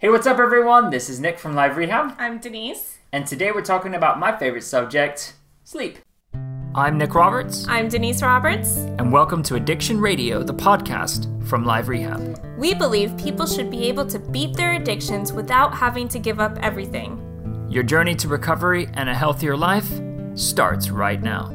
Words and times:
Hey, 0.00 0.10
what's 0.10 0.26
up, 0.26 0.38
everyone? 0.38 0.90
This 0.90 1.08
is 1.10 1.18
Nick 1.18 1.38
from 1.38 1.54
Live 1.54 1.76
Rehab, 1.76 2.14
I'm 2.18 2.38
Denise. 2.38 2.98
and 3.12 3.26
today 3.26 3.50
we're 3.50 3.62
talking 3.62 3.94
about 3.94 4.18
my 4.20 4.36
favorite 4.36 4.62
subject 4.62 5.34
sleep. 5.64 5.98
I'm 6.74 6.98
Nick 6.98 7.14
Roberts, 7.14 7.66
I'm 7.68 7.88
Denise 7.88 8.22
Roberts. 8.22 8.76
and 8.76 9.10
welcome 9.12 9.42
to 9.44 9.56
Addiction 9.56 10.00
Radio, 10.00 10.42
the 10.44 10.54
podcast 10.54 11.26
from 11.46 11.64
Live 11.64 11.88
Rehab. 11.88 12.38
We 12.56 12.74
believe 12.74 13.16
people 13.16 13.46
should 13.46 13.70
be 13.70 13.88
able 13.88 14.06
to 14.06 14.18
beat 14.20 14.54
their 14.56 14.72
addictions 14.74 15.32
without 15.32 15.74
having 15.74 16.06
to 16.08 16.18
give 16.20 16.38
up 16.38 16.58
everything. 16.62 17.66
Your 17.68 17.82
journey 17.82 18.14
to 18.16 18.28
recovery 18.28 18.88
and 18.94 19.08
a 19.08 19.14
healthier 19.14 19.56
life 19.56 19.90
starts 20.34 20.90
right 20.90 21.20
now. 21.20 21.52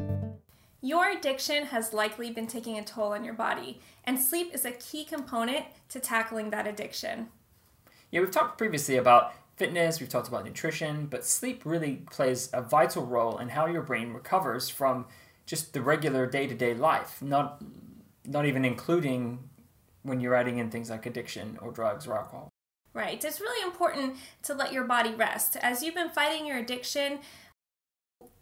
Your 0.82 1.10
addiction 1.10 1.64
has 1.66 1.94
likely 1.94 2.30
been 2.30 2.46
taking 2.46 2.76
a 2.78 2.84
toll 2.84 3.14
on 3.14 3.24
your 3.24 3.32
body, 3.32 3.80
and 4.04 4.20
sleep 4.20 4.50
is 4.52 4.66
a 4.66 4.72
key 4.72 5.04
component 5.06 5.64
to 5.88 5.98
tackling 5.98 6.50
that 6.50 6.66
addiction. 6.66 7.28
Yeah, 8.14 8.20
we've 8.20 8.30
talked 8.30 8.58
previously 8.58 8.96
about 8.96 9.32
fitness, 9.56 9.98
we've 9.98 10.08
talked 10.08 10.28
about 10.28 10.44
nutrition, 10.44 11.06
but 11.06 11.26
sleep 11.26 11.62
really 11.64 11.96
plays 12.12 12.48
a 12.52 12.62
vital 12.62 13.04
role 13.04 13.38
in 13.38 13.48
how 13.48 13.66
your 13.66 13.82
brain 13.82 14.12
recovers 14.12 14.68
from 14.68 15.06
just 15.46 15.72
the 15.72 15.82
regular 15.82 16.24
day-to-day 16.24 16.74
life, 16.74 17.20
not 17.20 17.60
not 18.24 18.46
even 18.46 18.64
including 18.64 19.40
when 20.04 20.20
you're 20.20 20.36
adding 20.36 20.58
in 20.58 20.70
things 20.70 20.90
like 20.90 21.06
addiction 21.06 21.58
or 21.60 21.72
drugs 21.72 22.06
or 22.06 22.16
alcohol. 22.16 22.50
Right. 22.92 23.22
It's 23.22 23.40
really 23.40 23.66
important 23.66 24.14
to 24.44 24.54
let 24.54 24.72
your 24.72 24.84
body 24.84 25.12
rest. 25.12 25.56
As 25.56 25.82
you've 25.82 25.96
been 25.96 26.08
fighting 26.08 26.46
your 26.46 26.58
addiction, 26.58 27.18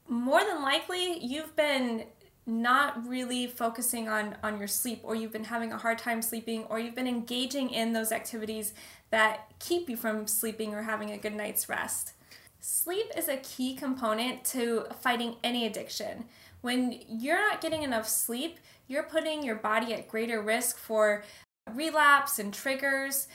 more 0.06 0.44
than 0.44 0.60
likely 0.60 1.18
you've 1.24 1.56
been 1.56 2.04
not 2.44 3.08
really 3.08 3.46
focusing 3.46 4.06
on 4.06 4.36
on 4.42 4.58
your 4.58 4.68
sleep 4.68 5.00
or 5.02 5.14
you've 5.14 5.32
been 5.32 5.44
having 5.44 5.72
a 5.72 5.78
hard 5.78 5.96
time 5.96 6.20
sleeping 6.20 6.64
or 6.64 6.78
you've 6.78 6.94
been 6.94 7.08
engaging 7.08 7.70
in 7.70 7.94
those 7.94 8.12
activities 8.12 8.74
that 9.12 9.52
keep 9.60 9.88
you 9.88 9.96
from 9.96 10.26
sleeping 10.26 10.74
or 10.74 10.82
having 10.82 11.10
a 11.10 11.18
good 11.18 11.34
night's 11.34 11.68
rest. 11.68 12.14
Sleep 12.58 13.06
is 13.16 13.28
a 13.28 13.36
key 13.36 13.76
component 13.76 14.44
to 14.46 14.86
fighting 15.00 15.36
any 15.44 15.66
addiction. 15.66 16.24
When 16.62 16.98
you're 17.08 17.40
not 17.40 17.60
getting 17.60 17.82
enough 17.82 18.08
sleep, 18.08 18.58
you're 18.88 19.02
putting 19.02 19.44
your 19.44 19.56
body 19.56 19.92
at 19.92 20.08
greater 20.08 20.40
risk 20.40 20.78
for 20.78 21.24
relapse 21.70 22.38
and 22.38 22.54
triggers. 22.54 23.28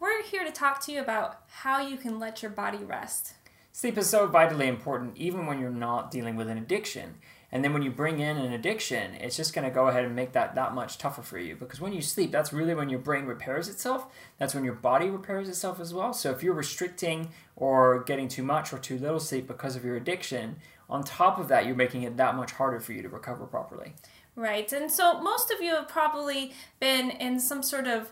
We're 0.00 0.22
here 0.24 0.44
to 0.44 0.50
talk 0.50 0.84
to 0.86 0.92
you 0.92 1.00
about 1.00 1.42
how 1.48 1.80
you 1.86 1.96
can 1.96 2.18
let 2.18 2.42
your 2.42 2.50
body 2.50 2.78
rest. 2.78 3.34
Sleep 3.72 3.96
is 3.98 4.10
so 4.10 4.26
vitally 4.26 4.66
important 4.66 5.16
even 5.16 5.46
when 5.46 5.60
you're 5.60 5.70
not 5.70 6.10
dealing 6.10 6.34
with 6.34 6.48
an 6.48 6.58
addiction. 6.58 7.16
And 7.52 7.62
then 7.62 7.72
when 7.72 7.82
you 7.82 7.90
bring 7.90 8.18
in 8.18 8.36
an 8.36 8.52
addiction, 8.52 9.14
it's 9.14 9.36
just 9.36 9.54
going 9.54 9.66
to 9.66 9.74
go 9.74 9.88
ahead 9.88 10.04
and 10.04 10.16
make 10.16 10.32
that 10.32 10.54
that 10.56 10.74
much 10.74 10.98
tougher 10.98 11.22
for 11.22 11.38
you 11.38 11.54
because 11.54 11.80
when 11.80 11.92
you 11.92 12.02
sleep, 12.02 12.32
that's 12.32 12.52
really 12.52 12.74
when 12.74 12.88
your 12.88 12.98
brain 12.98 13.24
repairs 13.24 13.68
itself. 13.68 14.06
That's 14.38 14.54
when 14.54 14.64
your 14.64 14.74
body 14.74 15.08
repairs 15.08 15.48
itself 15.48 15.78
as 15.78 15.94
well. 15.94 16.12
So 16.12 16.30
if 16.30 16.42
you're 16.42 16.54
restricting 16.54 17.30
or 17.54 18.02
getting 18.02 18.28
too 18.28 18.42
much 18.42 18.72
or 18.72 18.78
too 18.78 18.98
little 18.98 19.20
sleep 19.20 19.46
because 19.46 19.76
of 19.76 19.84
your 19.84 19.96
addiction, 19.96 20.56
on 20.88 21.04
top 21.04 21.38
of 21.38 21.48
that, 21.48 21.66
you're 21.66 21.76
making 21.76 22.02
it 22.02 22.16
that 22.16 22.34
much 22.34 22.52
harder 22.52 22.80
for 22.80 22.92
you 22.92 23.02
to 23.02 23.08
recover 23.08 23.46
properly. 23.46 23.94
Right. 24.34 24.70
And 24.72 24.90
so 24.90 25.20
most 25.20 25.50
of 25.50 25.62
you 25.62 25.70
have 25.70 25.88
probably 25.88 26.52
been 26.78 27.10
in 27.10 27.40
some 27.40 27.62
sort 27.62 27.86
of 27.86 28.10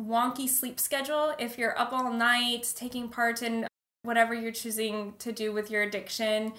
wonky 0.00 0.48
sleep 0.48 0.78
schedule 0.78 1.34
if 1.38 1.56
you're 1.56 1.78
up 1.78 1.92
all 1.92 2.12
night 2.12 2.70
taking 2.76 3.08
part 3.08 3.42
in 3.42 3.66
whatever 4.02 4.34
you're 4.34 4.52
choosing 4.52 5.14
to 5.18 5.32
do 5.32 5.52
with 5.52 5.70
your 5.70 5.82
addiction 5.82 6.52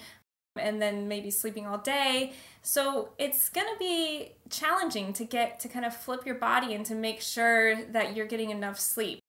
and 0.60 0.80
then 0.80 1.08
maybe 1.08 1.30
sleeping 1.30 1.66
all 1.66 1.78
day. 1.78 2.32
So 2.62 3.10
it's 3.18 3.48
going 3.48 3.66
to 3.66 3.78
be 3.78 4.32
challenging 4.50 5.12
to 5.14 5.24
get 5.24 5.60
to 5.60 5.68
kind 5.68 5.84
of 5.84 5.96
flip 5.96 6.26
your 6.26 6.34
body 6.34 6.74
and 6.74 6.84
to 6.86 6.94
make 6.94 7.20
sure 7.20 7.84
that 7.92 8.14
you're 8.14 8.26
getting 8.26 8.50
enough 8.50 8.78
sleep. 8.78 9.20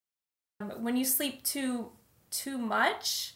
Um, 0.62 0.84
When 0.84 0.98
you 0.98 1.06
sleep 1.06 1.44
too 1.44 1.92
too 2.32 2.58
much, 2.58 3.34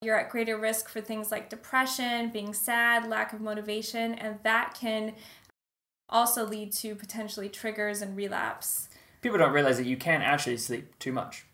you're 0.00 0.18
at 0.18 0.30
greater 0.30 0.58
risk 0.58 0.88
for 0.88 1.00
things 1.00 1.30
like 1.30 1.48
depression, 1.48 2.30
being 2.30 2.52
sad, 2.52 3.08
lack 3.08 3.32
of 3.32 3.40
motivation, 3.40 4.14
and 4.14 4.38
that 4.42 4.74
can 4.74 5.14
also 6.08 6.44
lead 6.44 6.72
to 6.72 6.94
potentially 6.94 7.48
triggers 7.48 8.02
and 8.02 8.16
relapse. 8.16 8.88
People 9.22 9.38
don't 9.38 9.52
realize 9.52 9.76
that 9.76 9.86
you 9.86 9.96
can 9.96 10.20
actually 10.20 10.56
sleep 10.56 10.98
too 10.98 11.12
much. 11.12 11.44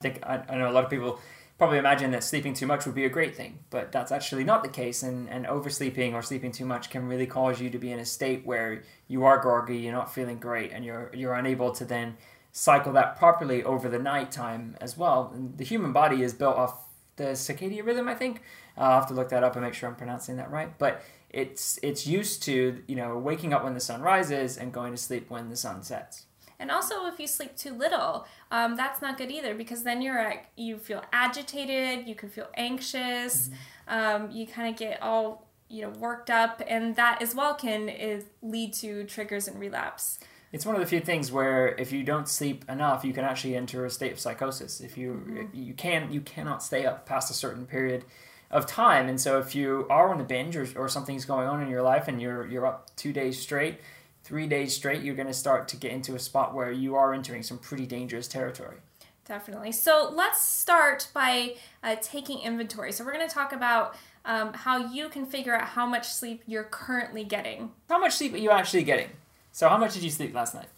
I 0.00 0.08
think 0.08 0.20
I, 0.24 0.42
I 0.48 0.56
know 0.56 0.70
a 0.70 0.72
lot 0.72 0.84
of 0.84 0.90
people 0.90 1.20
probably 1.58 1.78
imagine 1.78 2.10
that 2.10 2.24
sleeping 2.24 2.54
too 2.54 2.66
much 2.66 2.84
would 2.84 2.94
be 2.94 3.04
a 3.04 3.10
great 3.10 3.36
thing, 3.36 3.60
but 3.70 3.92
that's 3.92 4.10
actually 4.10 4.44
not 4.44 4.62
the 4.62 4.68
case. 4.68 5.02
And, 5.02 5.28
and 5.28 5.46
oversleeping 5.46 6.14
or 6.14 6.22
sleeping 6.22 6.52
too 6.52 6.64
much 6.64 6.90
can 6.90 7.06
really 7.06 7.26
cause 7.26 7.60
you 7.60 7.70
to 7.70 7.78
be 7.78 7.92
in 7.92 7.98
a 7.98 8.04
state 8.04 8.44
where 8.44 8.82
you 9.06 9.24
are 9.24 9.38
groggy, 9.38 9.78
you're 9.78 9.92
not 9.92 10.12
feeling 10.12 10.38
great, 10.38 10.72
and 10.72 10.84
you're 10.84 11.10
you're 11.14 11.34
unable 11.34 11.72
to 11.72 11.84
then 11.84 12.16
cycle 12.52 12.92
that 12.92 13.16
properly 13.16 13.62
over 13.64 13.88
the 13.88 13.98
night 13.98 14.30
time 14.30 14.76
as 14.80 14.96
well. 14.96 15.32
And 15.34 15.56
the 15.58 15.64
human 15.64 15.92
body 15.92 16.22
is 16.22 16.32
built 16.32 16.56
off 16.56 16.88
the 17.16 17.34
circadian 17.34 17.84
rhythm, 17.86 18.08
I 18.08 18.14
think. 18.14 18.42
I'll 18.76 19.00
have 19.00 19.08
to 19.08 19.14
look 19.14 19.28
that 19.28 19.44
up 19.44 19.54
and 19.54 19.64
make 19.64 19.74
sure 19.74 19.88
I'm 19.88 19.94
pronouncing 19.94 20.36
that 20.36 20.50
right. 20.50 20.76
But 20.78 21.02
it's 21.30 21.78
it's 21.82 22.06
used 22.06 22.42
to 22.44 22.82
you 22.86 22.96
know 22.96 23.18
waking 23.18 23.52
up 23.52 23.64
when 23.64 23.74
the 23.74 23.80
sun 23.80 24.02
rises 24.02 24.56
and 24.56 24.72
going 24.72 24.92
to 24.92 24.98
sleep 24.98 25.30
when 25.30 25.50
the 25.50 25.56
sun 25.56 25.82
sets. 25.82 26.26
And 26.64 26.70
also, 26.70 27.04
if 27.04 27.20
you 27.20 27.26
sleep 27.26 27.58
too 27.58 27.74
little, 27.74 28.26
um, 28.50 28.74
that's 28.74 29.02
not 29.02 29.18
good 29.18 29.30
either 29.30 29.54
because 29.54 29.82
then 29.82 30.00
you're 30.00 30.18
at, 30.18 30.46
you 30.56 30.78
feel 30.78 31.04
agitated, 31.12 32.08
you 32.08 32.14
can 32.14 32.30
feel 32.30 32.48
anxious, 32.54 33.50
um, 33.86 34.30
you 34.30 34.46
kind 34.46 34.70
of 34.72 34.78
get 34.78 35.02
all 35.02 35.46
you 35.68 35.82
know 35.82 35.90
worked 35.90 36.30
up, 36.30 36.62
and 36.66 36.96
that 36.96 37.20
as 37.20 37.34
well 37.34 37.52
can 37.52 37.90
is 37.90 38.24
lead 38.40 38.72
to 38.72 39.04
triggers 39.04 39.46
and 39.46 39.60
relapse. 39.60 40.20
It's 40.52 40.64
one 40.64 40.74
of 40.74 40.80
the 40.80 40.86
few 40.86 41.00
things 41.00 41.30
where 41.30 41.74
if 41.78 41.92
you 41.92 42.02
don't 42.02 42.30
sleep 42.30 42.64
enough, 42.66 43.04
you 43.04 43.12
can 43.12 43.24
actually 43.26 43.56
enter 43.56 43.84
a 43.84 43.90
state 43.90 44.12
of 44.12 44.18
psychosis. 44.18 44.80
If 44.80 44.96
you 44.96 45.50
you 45.52 45.74
can 45.74 46.10
you 46.10 46.22
cannot 46.22 46.62
stay 46.62 46.86
up 46.86 47.04
past 47.04 47.30
a 47.30 47.34
certain 47.34 47.66
period 47.66 48.06
of 48.50 48.64
time, 48.64 49.06
and 49.10 49.20
so 49.20 49.38
if 49.38 49.54
you 49.54 49.86
are 49.90 50.14
on 50.14 50.18
a 50.18 50.24
binge 50.24 50.56
or, 50.56 50.66
or 50.76 50.88
something's 50.88 51.26
going 51.26 51.46
on 51.46 51.60
in 51.60 51.68
your 51.68 51.82
life 51.82 52.08
and 52.08 52.22
you're 52.22 52.46
you're 52.46 52.64
up 52.64 52.96
two 52.96 53.12
days 53.12 53.38
straight, 53.38 53.80
three 54.24 54.46
days 54.46 54.74
straight, 54.74 55.02
you're 55.02 55.14
going 55.14 55.28
to 55.28 55.34
start 55.34 55.68
to 55.68 55.76
get 55.76 55.92
into 55.92 56.14
a 56.14 56.18
spot 56.18 56.54
where 56.54 56.72
you 56.72 56.96
are 56.96 57.14
entering 57.14 57.42
some 57.42 57.58
pretty 57.58 57.86
dangerous 57.86 58.26
territory. 58.26 58.78
Definitely. 59.26 59.72
So 59.72 60.10
let's 60.12 60.42
start 60.42 61.08
by 61.14 61.56
uh, 61.82 61.96
taking 62.02 62.40
inventory. 62.40 62.92
So 62.92 63.04
we're 63.04 63.12
going 63.12 63.26
to 63.26 63.34
talk 63.34 63.52
about 63.52 63.96
um, 64.24 64.52
how 64.52 64.92
you 64.92 65.08
can 65.08 65.26
figure 65.26 65.54
out 65.54 65.68
how 65.68 65.86
much 65.86 66.08
sleep 66.08 66.42
you're 66.46 66.64
currently 66.64 67.24
getting. 67.24 67.72
How 67.88 67.98
much 67.98 68.14
sleep 68.14 68.34
are 68.34 68.38
you 68.38 68.50
actually 68.50 68.82
getting? 68.82 69.10
So 69.52 69.68
how 69.68 69.78
much 69.78 69.94
did 69.94 70.02
you 70.02 70.10
sleep 70.10 70.34
last 70.34 70.54
night? 70.54 70.68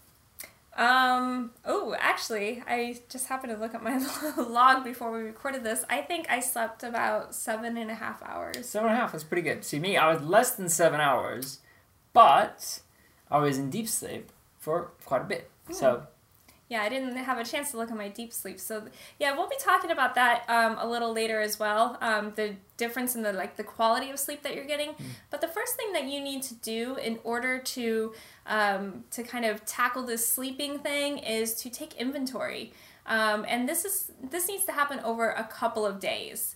Um. 0.77 1.53
Oh, 1.65 1.97
actually, 1.99 2.63
I 2.67 2.99
just 3.09 3.29
happened 3.29 3.51
to 3.55 3.59
look 3.59 3.75
at 3.75 3.83
my 3.83 3.97
log 4.37 4.85
before 4.85 5.11
we 5.11 5.21
recorded 5.21 5.65
this. 5.65 5.87
I 5.89 6.03
think 6.03 6.27
I 6.29 6.41
slept 6.41 6.83
about 6.83 7.35
seven 7.35 7.79
and 7.79 7.91
a 7.91 7.95
half 7.95 8.23
hours. 8.23 8.69
Seven 8.69 8.91
and 8.91 8.99
a 8.99 9.01
half. 9.01 9.13
That's 9.13 9.25
pretty 9.25 9.41
good. 9.41 9.65
See 9.65 9.79
me, 9.79 9.97
I 9.97 10.13
was 10.13 10.23
less 10.23 10.51
than 10.51 10.69
seven 10.69 11.01
hours, 11.01 11.61
but 12.13 12.81
I 13.31 13.39
was 13.39 13.59
in 13.59 13.71
deep 13.71 13.89
sleep 13.89 14.31
for 14.59 14.91
quite 15.05 15.23
a 15.23 15.25
bit. 15.25 15.51
So 15.71 16.07
Yeah, 16.69 16.83
I 16.83 16.89
didn't 16.89 17.17
have 17.17 17.39
a 17.39 17.45
chance 17.45 17.71
to 17.71 17.77
look 17.77 17.91
at 17.93 17.97
my 17.97 18.09
deep 18.09 18.33
sleep. 18.33 18.59
So 18.59 18.85
yeah, 19.21 19.37
we'll 19.37 19.49
be 19.49 19.57
talking 19.61 19.91
about 19.93 20.17
that 20.17 20.45
um, 20.49 20.77
a 20.79 20.87
little 20.87 21.13
later 21.13 21.41
as 21.41 21.59
well. 21.61 21.97
Um, 22.01 22.33
the 22.35 22.57
difference 22.77 23.15
in 23.15 23.23
the 23.23 23.33
like 23.33 23.57
the 23.57 23.65
quality 23.65 24.11
of 24.11 24.19
sleep 24.19 24.43
that 24.43 24.55
you're 24.55 24.65
getting. 24.65 24.95
But 25.31 25.41
the 25.41 25.49
first 25.49 25.77
thing 25.77 25.93
that 25.93 26.05
you 26.05 26.21
need 26.21 26.43
to 26.45 26.55
do 26.55 26.97
in 26.97 27.21
order 27.23 27.59
to 27.59 28.15
um, 28.47 29.05
to 29.13 29.23
kind 29.23 29.45
of 29.45 29.65
tackle 29.65 30.03
this 30.05 30.27
sleeping 30.27 30.81
thing 30.81 31.19
is 31.19 31.55
to 31.55 31.71
take 31.71 31.95
inventory. 31.95 32.73
Um, 33.07 33.47
and 33.49 33.69
this 33.69 33.85
is 33.85 34.11
this 34.31 34.49
needs 34.49 34.65
to 34.65 34.73
happen 34.73 34.99
over 35.01 35.31
a 35.31 35.45
couple 35.45 35.87
of 35.87 36.01
days. 36.01 36.56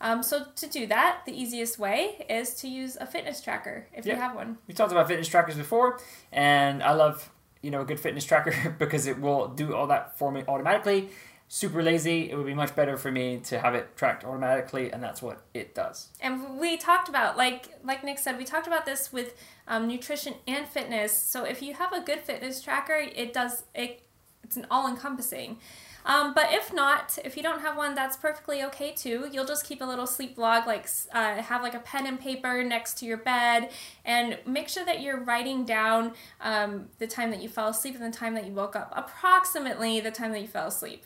Um, 0.00 0.22
so 0.22 0.46
to 0.54 0.66
do 0.68 0.86
that, 0.86 1.22
the 1.26 1.32
easiest 1.32 1.78
way 1.78 2.24
is 2.30 2.54
to 2.54 2.68
use 2.68 2.96
a 3.00 3.06
fitness 3.06 3.40
tracker 3.40 3.86
if 3.92 4.06
you 4.06 4.14
have 4.14 4.34
one. 4.34 4.58
we 4.66 4.74
talked 4.74 4.92
about 4.92 5.08
fitness 5.08 5.28
trackers 5.28 5.56
before, 5.56 5.98
and 6.32 6.82
I 6.82 6.92
love 6.92 7.30
you 7.62 7.70
know 7.70 7.80
a 7.80 7.84
good 7.84 7.98
fitness 7.98 8.24
tracker 8.24 8.76
because 8.78 9.06
it 9.06 9.20
will 9.20 9.48
do 9.48 9.74
all 9.74 9.86
that 9.88 10.16
for 10.18 10.30
me 10.30 10.44
automatically. 10.46 11.08
Super 11.50 11.82
lazy. 11.82 12.30
It 12.30 12.36
would 12.36 12.44
be 12.44 12.54
much 12.54 12.76
better 12.76 12.98
for 12.98 13.10
me 13.10 13.38
to 13.44 13.58
have 13.58 13.74
it 13.74 13.96
tracked 13.96 14.22
automatically, 14.22 14.92
and 14.92 15.02
that's 15.02 15.22
what 15.22 15.42
it 15.54 15.74
does. 15.74 16.08
And 16.20 16.60
we 16.60 16.76
talked 16.76 17.08
about 17.08 17.36
like 17.36 17.68
like 17.82 18.04
Nick 18.04 18.18
said, 18.18 18.38
we 18.38 18.44
talked 18.44 18.66
about 18.66 18.86
this 18.86 19.12
with 19.12 19.34
um, 19.66 19.88
nutrition 19.88 20.34
and 20.46 20.68
fitness. 20.68 21.16
So 21.16 21.44
if 21.44 21.62
you 21.62 21.74
have 21.74 21.92
a 21.92 22.00
good 22.00 22.20
fitness 22.20 22.62
tracker, 22.62 23.02
it 23.14 23.32
does 23.32 23.64
it. 23.74 24.02
It's 24.44 24.56
an 24.56 24.66
all 24.70 24.86
encompassing. 24.86 25.58
Um, 26.04 26.32
but 26.34 26.52
if 26.52 26.72
not, 26.72 27.18
if 27.24 27.36
you 27.36 27.42
don't 27.42 27.60
have 27.60 27.76
one, 27.76 27.94
that's 27.94 28.16
perfectly 28.16 28.62
okay 28.64 28.92
too. 28.92 29.28
You'll 29.30 29.44
just 29.44 29.66
keep 29.66 29.80
a 29.80 29.84
little 29.84 30.06
sleep 30.06 30.38
log, 30.38 30.66
like 30.66 30.88
uh, 31.12 31.42
have 31.42 31.62
like 31.62 31.74
a 31.74 31.80
pen 31.80 32.06
and 32.06 32.18
paper 32.18 32.62
next 32.62 32.98
to 32.98 33.06
your 33.06 33.18
bed, 33.18 33.70
and 34.04 34.38
make 34.46 34.68
sure 34.68 34.84
that 34.84 35.00
you're 35.00 35.20
writing 35.20 35.64
down 35.64 36.12
um, 36.40 36.86
the 36.98 37.06
time 37.06 37.30
that 37.30 37.42
you 37.42 37.48
fell 37.48 37.68
asleep 37.68 37.94
and 37.94 38.12
the 38.12 38.16
time 38.16 38.34
that 38.34 38.46
you 38.46 38.52
woke 38.52 38.76
up, 38.76 38.92
approximately 38.96 40.00
the 40.00 40.10
time 40.10 40.32
that 40.32 40.40
you 40.40 40.48
fell 40.48 40.68
asleep. 40.68 41.04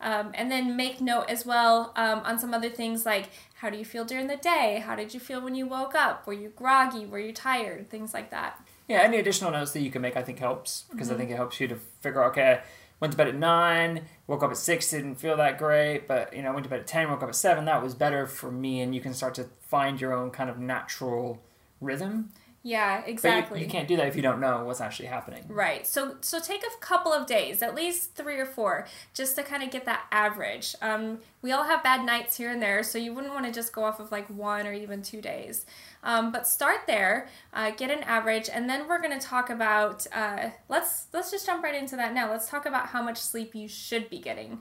Um, 0.00 0.30
and 0.34 0.48
then 0.48 0.76
make 0.76 1.00
note 1.00 1.24
as 1.28 1.44
well 1.44 1.92
um, 1.96 2.20
on 2.20 2.38
some 2.38 2.54
other 2.54 2.70
things 2.70 3.04
like 3.04 3.30
how 3.54 3.68
do 3.68 3.76
you 3.76 3.84
feel 3.84 4.04
during 4.04 4.28
the 4.28 4.36
day? 4.36 4.80
How 4.86 4.94
did 4.94 5.12
you 5.12 5.18
feel 5.18 5.40
when 5.40 5.56
you 5.56 5.66
woke 5.66 5.96
up? 5.96 6.24
Were 6.26 6.32
you 6.32 6.52
groggy? 6.54 7.04
Were 7.04 7.18
you 7.18 7.32
tired? 7.32 7.90
Things 7.90 8.14
like 8.14 8.30
that. 8.30 8.62
Yeah, 8.86 9.00
any 9.00 9.18
additional 9.18 9.50
notes 9.50 9.72
that 9.72 9.80
you 9.80 9.90
can 9.90 10.00
make, 10.00 10.16
I 10.16 10.22
think 10.22 10.38
helps 10.38 10.84
because 10.90 11.10
I 11.10 11.16
think 11.16 11.30
it 11.30 11.36
helps 11.36 11.60
you 11.60 11.66
to 11.68 11.74
figure 12.00 12.22
out, 12.22 12.30
okay, 12.30 12.60
went 13.00 13.12
to 13.12 13.16
bed 13.16 13.28
at 13.28 13.34
nine, 13.34 14.06
woke 14.26 14.42
up 14.42 14.50
at 14.50 14.56
six, 14.56 14.90
didn't 14.90 15.16
feel 15.16 15.36
that 15.36 15.58
great, 15.58 16.08
but 16.08 16.34
you 16.34 16.42
know, 16.42 16.52
went 16.52 16.64
to 16.64 16.70
bed 16.70 16.80
at 16.80 16.86
ten, 16.86 17.10
woke 17.10 17.22
up 17.22 17.28
at 17.28 17.34
seven. 17.34 17.64
That 17.64 17.82
was 17.82 17.94
better 17.94 18.26
for 18.26 18.50
me, 18.50 18.80
and 18.80 18.94
you 18.94 19.00
can 19.00 19.14
start 19.14 19.34
to 19.36 19.46
find 19.60 20.00
your 20.00 20.12
own 20.12 20.30
kind 20.30 20.50
of 20.50 20.58
natural 20.58 21.40
rhythm. 21.80 22.30
Yeah, 22.68 23.02
exactly. 23.06 23.60
You, 23.60 23.64
you, 23.64 23.70
can't 23.70 23.88
do 23.88 23.96
that 23.96 24.08
if 24.08 24.14
you 24.14 24.20
don't 24.20 24.40
know 24.40 24.62
what's 24.64 24.82
actually 24.82 25.08
happening. 25.08 25.42
Right. 25.48 25.86
So 25.86 26.16
so 26.20 26.38
take 26.38 26.62
a 26.62 26.80
couple 26.80 27.14
of 27.14 27.26
days, 27.26 27.62
at 27.62 27.74
least 27.74 28.14
three 28.14 28.36
or 28.36 28.44
four, 28.44 28.86
just 29.14 29.36
to 29.36 29.42
kind 29.42 29.62
of 29.62 29.70
get 29.70 29.86
that 29.86 30.04
average. 30.12 30.74
Um, 30.82 31.20
we 31.40 31.50
all 31.50 31.64
have 31.64 31.82
bad 31.82 32.04
nights 32.04 32.36
here 32.36 32.50
and 32.50 32.60
there, 32.60 32.82
so 32.82 32.98
you 32.98 33.14
wouldn't 33.14 33.32
want 33.32 33.46
to 33.46 33.52
just 33.52 33.72
go 33.72 33.84
off 33.84 34.00
of 34.00 34.12
like 34.12 34.28
one 34.28 34.66
or 34.66 34.74
even 34.74 35.00
two 35.00 35.22
days. 35.22 35.64
Um, 36.02 36.30
but 36.30 36.46
start 36.46 36.80
there, 36.86 37.28
uh, 37.54 37.70
get 37.70 37.90
an 37.90 38.02
average, 38.02 38.50
and 38.52 38.68
then 38.68 38.86
we're 38.86 39.00
going 39.00 39.18
to 39.18 39.26
talk 39.26 39.48
about. 39.48 40.06
Uh, 40.14 40.50
let's 40.68 41.06
let's 41.14 41.30
just 41.30 41.46
jump 41.46 41.64
right 41.64 41.74
into 41.74 41.96
that 41.96 42.12
now. 42.12 42.30
Let's 42.30 42.50
talk 42.50 42.66
about 42.66 42.88
how 42.88 43.00
much 43.00 43.16
sleep 43.16 43.54
you 43.54 43.66
should 43.66 44.10
be 44.10 44.18
getting. 44.18 44.60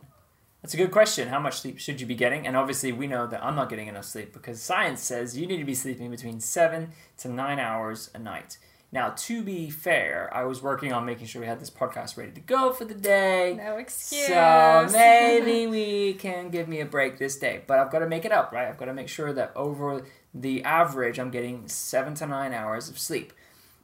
That's 0.61 0.73
a 0.73 0.77
good 0.77 0.91
question. 0.91 1.27
How 1.27 1.39
much 1.39 1.59
sleep 1.59 1.79
should 1.79 2.01
you 2.01 2.07
be 2.07 2.15
getting? 2.15 2.47
And 2.47 2.57
obviously, 2.57 2.91
we 2.91 3.07
know 3.07 3.27
that 3.27 3.43
I'm 3.43 3.55
not 3.55 3.69
getting 3.69 3.87
enough 3.87 4.05
sleep 4.05 4.33
because 4.33 4.61
science 4.61 5.01
says 5.01 5.37
you 5.37 5.45
need 5.45 5.57
to 5.57 5.63
be 5.63 5.75
sleeping 5.75 6.09
between 6.09 6.39
seven 6.39 6.89
to 7.17 7.29
nine 7.29 7.59
hours 7.59 8.09
a 8.13 8.19
night. 8.19 8.57
Now, 8.91 9.09
to 9.09 9.43
be 9.43 9.69
fair, 9.69 10.29
I 10.33 10.45
was 10.45 10.61
working 10.61 10.93
on 10.93 11.05
making 11.05 11.27
sure 11.27 11.41
we 11.41 11.47
had 11.47 11.59
this 11.59 11.69
podcast 11.69 12.15
ready 12.15 12.31
to 12.31 12.39
go 12.39 12.71
for 12.71 12.85
the 12.85 12.93
day. 12.93 13.53
No 13.57 13.77
excuse. 13.77 14.27
So 14.27 14.87
maybe 14.91 15.67
we 15.71 16.13
can 16.13 16.49
give 16.49 16.69
me 16.69 16.79
a 16.79 16.85
break 16.85 17.17
this 17.17 17.37
day. 17.37 17.61
But 17.67 17.79
I've 17.79 17.91
got 17.91 17.99
to 17.99 18.07
make 18.07 18.23
it 18.23 18.31
up, 18.31 18.53
right? 18.53 18.67
I've 18.67 18.77
got 18.77 18.85
to 18.85 18.93
make 18.93 19.09
sure 19.09 19.33
that 19.33 19.51
over 19.57 20.03
the 20.33 20.63
average, 20.63 21.19
I'm 21.19 21.31
getting 21.31 21.67
seven 21.67 22.13
to 22.15 22.27
nine 22.27 22.53
hours 22.53 22.87
of 22.87 22.97
sleep. 22.97 23.33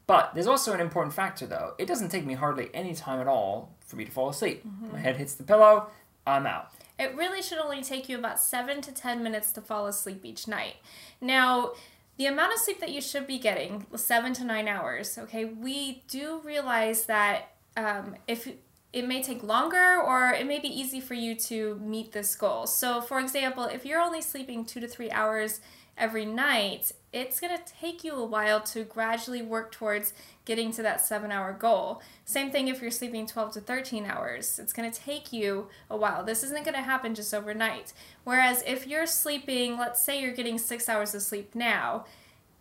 But 0.07 0.31
there's 0.33 0.47
also 0.47 0.73
an 0.73 0.79
important 0.79 1.13
factor, 1.13 1.45
though. 1.47 1.75
It 1.77 1.85
doesn't 1.85 2.09
take 2.09 2.25
me 2.25 2.33
hardly 2.33 2.69
any 2.73 2.93
time 2.93 3.19
at 3.19 3.27
all 3.27 3.75
for 3.85 3.97
me 3.97 4.05
to 4.05 4.11
fall 4.11 4.29
asleep. 4.29 4.65
Mm-hmm. 4.65 4.93
My 4.93 4.99
head 4.99 5.17
hits 5.17 5.33
the 5.33 5.43
pillow, 5.43 5.87
I'm 6.25 6.45
out. 6.45 6.71
It 6.99 7.15
really 7.15 7.41
should 7.41 7.57
only 7.57 7.81
take 7.81 8.07
you 8.07 8.17
about 8.17 8.39
seven 8.39 8.81
to 8.81 8.91
ten 8.91 9.23
minutes 9.23 9.51
to 9.53 9.61
fall 9.61 9.87
asleep 9.87 10.23
each 10.23 10.47
night. 10.47 10.75
Now, 11.19 11.73
the 12.17 12.27
amount 12.27 12.53
of 12.53 12.59
sleep 12.59 12.79
that 12.79 12.91
you 12.91 13.01
should 13.01 13.25
be 13.25 13.39
getting, 13.39 13.87
seven 13.95 14.33
to 14.33 14.43
nine 14.43 14.67
hours, 14.67 15.17
okay, 15.17 15.45
we 15.45 16.03
do 16.07 16.41
realize 16.43 17.05
that 17.05 17.53
um, 17.75 18.15
if 18.27 18.47
it 18.93 19.07
may 19.07 19.23
take 19.23 19.41
longer 19.41 19.99
or 19.99 20.29
it 20.29 20.45
may 20.45 20.59
be 20.59 20.67
easy 20.67 21.01
for 21.01 21.15
you 21.15 21.33
to 21.33 21.79
meet 21.81 22.11
this 22.11 22.35
goal. 22.35 22.67
So, 22.67 23.01
for 23.01 23.19
example, 23.19 23.63
if 23.63 23.85
you're 23.85 23.99
only 23.99 24.21
sleeping 24.21 24.63
two 24.63 24.79
to 24.79 24.87
three 24.87 25.09
hours 25.09 25.59
every 25.97 26.25
night, 26.25 26.91
it's 27.11 27.39
going 27.39 27.55
to 27.55 27.73
take 27.79 28.03
you 28.03 28.13
a 28.13 28.25
while 28.25 28.59
to 28.61 28.83
gradually 28.83 29.41
work 29.41 29.71
towards 29.71 30.13
getting 30.45 30.71
to 30.71 30.81
that 30.81 31.01
seven 31.01 31.31
hour 31.31 31.53
goal. 31.53 32.01
Same 32.25 32.51
thing 32.51 32.67
if 32.67 32.81
you're 32.81 32.91
sleeping 32.91 33.27
12 33.27 33.53
to 33.53 33.61
13 33.61 34.05
hours. 34.05 34.59
It's 34.59 34.73
going 34.73 34.91
to 34.91 34.99
take 34.99 35.31
you 35.31 35.67
a 35.89 35.97
while. 35.97 36.23
This 36.23 36.43
isn't 36.43 36.65
going 36.65 36.75
to 36.75 36.81
happen 36.81 37.13
just 37.13 37.33
overnight. 37.33 37.93
Whereas 38.23 38.63
if 38.65 38.87
you're 38.87 39.05
sleeping, 39.05 39.77
let's 39.77 40.01
say 40.01 40.19
you're 40.21 40.33
getting 40.33 40.57
six 40.57 40.89
hours 40.89 41.13
of 41.13 41.21
sleep 41.21 41.53
now, 41.53 42.05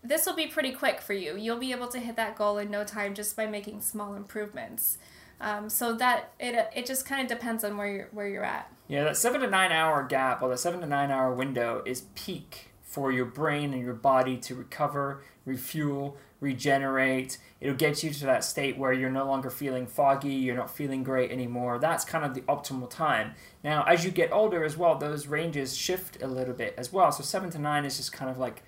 this 0.05 0.27
will 0.27 0.35
be 0.35 0.47
pretty 0.47 0.73
quick 0.73 1.01
for 1.01 1.15
you. 1.15 1.37
You'll 1.37 1.59
be 1.59 1.73
able 1.73 1.89
to 1.89 1.99
hit 1.99 2.17
that 2.17 2.37
goal 2.37 2.59
in 2.59 2.71
no 2.71 2.85
time 2.85 3.15
just 3.15 3.37
by 3.37 3.47
making 3.47 3.81
small 3.81 4.15
improvements. 4.15 4.99
Um, 5.41 5.69
so 5.69 5.95
that 5.95 6.33
it 6.39 6.69
it 6.75 6.87
just 6.87 7.05
kind 7.05 7.21
of 7.21 7.27
depends 7.27 7.65
on 7.65 7.77
where 7.77 7.89
you're 7.89 8.09
where 8.13 8.29
you're 8.29 8.45
at. 8.45 8.73
Yeah, 8.87 9.03
that 9.05 9.17
seven 9.17 9.41
to 9.41 9.51
nine 9.51 9.73
hour 9.73 10.05
gap 10.05 10.41
or 10.41 10.49
the 10.49 10.57
seven 10.57 10.81
to 10.81 10.87
nine 10.87 11.11
hour 11.11 11.35
window 11.35 11.83
is 11.85 12.03
peak 12.15 12.72
for 12.93 13.11
your 13.11 13.25
brain 13.25 13.73
and 13.73 13.83
your 13.83 13.95
body 13.95 14.37
to 14.37 14.55
recover, 14.55 15.23
refuel, 15.47 16.19
regenerate. 16.41 17.39
It'll 17.59 17.75
get 17.75 18.03
you 18.03 18.11
to 18.11 18.27
that 18.27 18.45
state 18.45 18.77
where 18.77 18.93
you're 18.93 19.11
no 19.11 19.25
longer 19.25 19.49
feeling 19.49 19.87
foggy, 19.87 20.35
you're 20.35 20.55
not 20.55 20.77
feeling 20.77 21.03
great 21.03 21.31
anymore. 21.31 21.79
That's 21.79 22.05
kind 22.05 22.23
of 22.23 22.35
the 22.35 22.43
optimal 22.43 22.91
time. 22.91 23.33
Now, 23.65 23.83
as 23.85 24.05
you 24.05 24.11
get 24.11 24.31
older 24.31 24.63
as 24.63 24.77
well, 24.77 24.99
those 24.99 25.27
ranges 25.27 25.75
shift 25.75 26.23
a 26.23 26.27
little 26.27 26.53
bit 26.53 26.75
as 26.77 26.93
well. 26.93 27.11
So 27.13 27.23
7 27.23 27.49
to 27.51 27.59
9 27.59 27.87
is 27.87 27.97
just 27.97 28.13
kind 28.13 28.31
of 28.31 28.37
like 28.37 28.63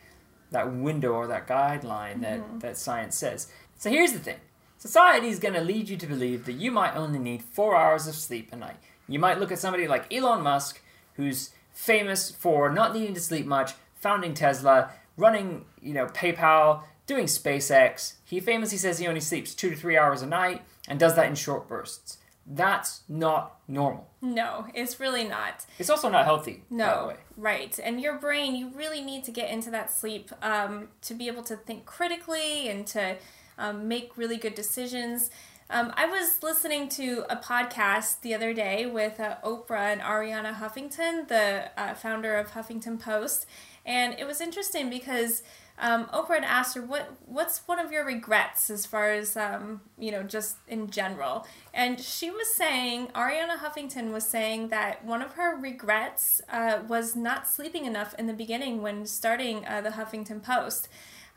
that 0.53 0.73
window 0.73 1.13
or 1.13 1.27
that 1.27 1.47
guideline 1.47 2.23
that, 2.23 2.41
mm-hmm. 2.41 2.61
that 2.61 2.79
science 2.79 3.17
says. 3.17 3.49
So 3.77 3.91
here's 3.91 4.13
the 4.13 4.21
thing. 4.21 4.39
Society 4.79 5.29
is 5.29 5.39
going 5.39 5.55
to 5.55 5.61
lead 5.61 5.91
you 5.91 5.99
to 5.99 6.07
believe 6.07 6.47
that 6.47 6.55
you 6.55 6.71
might 6.71 6.97
only 6.97 7.19
need 7.19 7.43
4 7.43 7.77
hours 7.77 8.07
of 8.07 8.15
sleep 8.15 8.55
a 8.55 8.57
night. 8.57 8.77
You 9.07 9.19
might 9.19 9.39
look 9.39 9.53
at 9.53 9.59
somebody 9.59 9.87
like 9.87 10.11
Elon 10.11 10.43
Musk 10.43 10.81
who's 11.17 11.51
famous 11.75 12.31
for 12.31 12.71
not 12.71 12.95
needing 12.95 13.15
to 13.15 13.21
sleep 13.21 13.45
much, 13.45 13.73
founding 14.05 14.35
Tesla, 14.35 14.91
running, 15.17 15.65
you 15.81 15.95
know, 15.95 16.05
PayPal, 16.05 16.83
doing 17.07 17.25
SpaceX. 17.25 18.17
He 18.23 18.39
famously 18.39 18.77
says 18.77 18.99
he 18.99 19.09
only 19.09 19.23
sleeps 19.23 19.55
two 19.55 19.71
to 19.71 19.77
three 19.77 19.97
hours 19.97 20.21
a 20.21 20.27
night 20.27 20.61
and 20.87 21.01
does 21.01 21.17
that 21.17 21.27
in 21.27 21.35
short 21.35 21.67
bursts. 21.67 22.19
That's 22.47 23.01
not 23.09 23.59
normal. 23.67 24.11
No, 24.21 24.67
it's 24.75 25.01
really 25.01 25.25
not. 25.25 25.65
It's 25.79 25.89
also 25.89 26.11
not 26.11 26.27
healthy. 26.27 26.65
No, 26.69 27.15
right. 27.39 27.79
And 27.83 27.99
your 27.99 28.19
brain, 28.19 28.55
you 28.55 28.69
really 28.75 29.01
need 29.01 29.25
to 29.25 29.31
get 29.31 29.49
into 29.51 29.71
that 29.71 29.91
sleep 29.91 30.31
um, 30.43 30.89
to 31.01 31.15
be 31.15 31.27
able 31.27 31.43
to 31.45 31.57
think 31.57 31.87
critically 31.87 32.69
and 32.69 32.87
to 32.89 33.17
um, 33.57 33.89
make 33.89 34.19
really 34.19 34.37
good 34.37 34.55
decisions. 34.55 35.31
Um, 35.71 35.95
I 35.97 36.05
was 36.05 36.43
listening 36.43 36.91
to 36.91 37.25
a 37.31 37.37
podcast 37.37 38.21
the 38.21 38.35
other 38.35 38.53
day 38.53 38.85
with 38.85 39.19
uh, 39.19 39.37
Oprah 39.43 39.93
and 39.93 40.03
Arianna 40.03 40.57
Huffington, 40.57 41.27
the 41.29 41.71
uh, 41.79 41.95
founder 41.95 42.37
of 42.37 42.51
Huffington 42.51 43.01
Post, 43.01 43.47
and 43.85 44.17
it 44.19 44.27
was 44.27 44.41
interesting 44.41 44.91
because 44.91 45.43
um, 45.79 46.07
Oprah 46.07 46.37
had 46.37 46.45
asked 46.45 46.77
her, 46.77 46.83
"What 46.83 47.17
what's 47.27 47.67
one 47.67 47.81
of 47.81 47.91
your 47.91 48.05
regrets 48.05 48.71
as 48.71 48.87
far 48.87 49.11
as 49.11 49.37
um, 49.37 49.81
you 49.99 50.13
know, 50.13 50.23
just 50.23 50.57
in 50.69 50.89
general?" 50.89 51.47
And 51.73 52.01
she 52.01 52.31
was 52.31 52.55
saying, 52.55 53.09
Arianna 53.09 53.59
Huffington 53.59 54.13
was 54.13 54.25
saying 54.25 54.69
that 54.69 55.05
one 55.05 55.21
of 55.21 55.33
her 55.33 55.57
regrets 55.57 56.41
uh, 56.49 56.81
was 56.87 57.17
not 57.17 57.49
sleeping 57.49 57.87
enough 57.87 58.15
in 58.19 58.27
the 58.27 58.33
beginning 58.33 58.83
when 58.83 59.05
starting 59.07 59.67
uh, 59.67 59.81
the 59.81 59.91
Huffington 59.91 60.43
Post. 60.43 60.89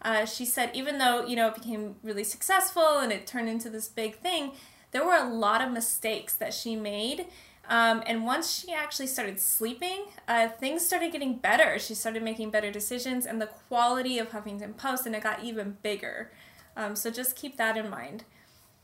Uh, 0.03 0.25
she 0.25 0.45
said, 0.45 0.69
even 0.75 0.99
though 0.99 1.25
you 1.25 1.35
know 1.35 1.47
it 1.47 1.55
became 1.55 1.95
really 2.03 2.23
successful 2.23 2.99
and 2.99 3.11
it 3.11 3.25
turned 3.25 3.49
into 3.49 3.71
this 3.71 3.87
big 3.87 4.17
thing, 4.17 4.51
there 4.91 5.03
were 5.03 5.15
a 5.15 5.27
lot 5.27 5.61
of 5.61 5.71
mistakes 5.71 6.35
that 6.35 6.53
she 6.53 6.75
made 6.75 7.25
um, 7.67 8.01
and 8.05 8.25
once 8.25 8.51
she 8.51 8.73
actually 8.73 9.07
started 9.07 9.39
sleeping, 9.39 10.05
uh, 10.27 10.47
things 10.47 10.85
started 10.85 11.11
getting 11.11 11.37
better. 11.37 11.77
She 11.79 11.93
started 11.93 12.23
making 12.23 12.49
better 12.49 12.71
decisions, 12.71 13.25
and 13.25 13.41
the 13.41 13.47
quality 13.47 14.19
of 14.19 14.29
Huffington 14.29 14.77
Post, 14.77 15.05
and 15.05 15.15
it 15.15 15.23
got 15.23 15.43
even 15.43 15.77
bigger. 15.81 16.31
Um, 16.75 16.95
so 16.95 17.09
just 17.09 17.35
keep 17.35 17.57
that 17.57 17.75
in 17.75 17.89
mind. 17.89 18.23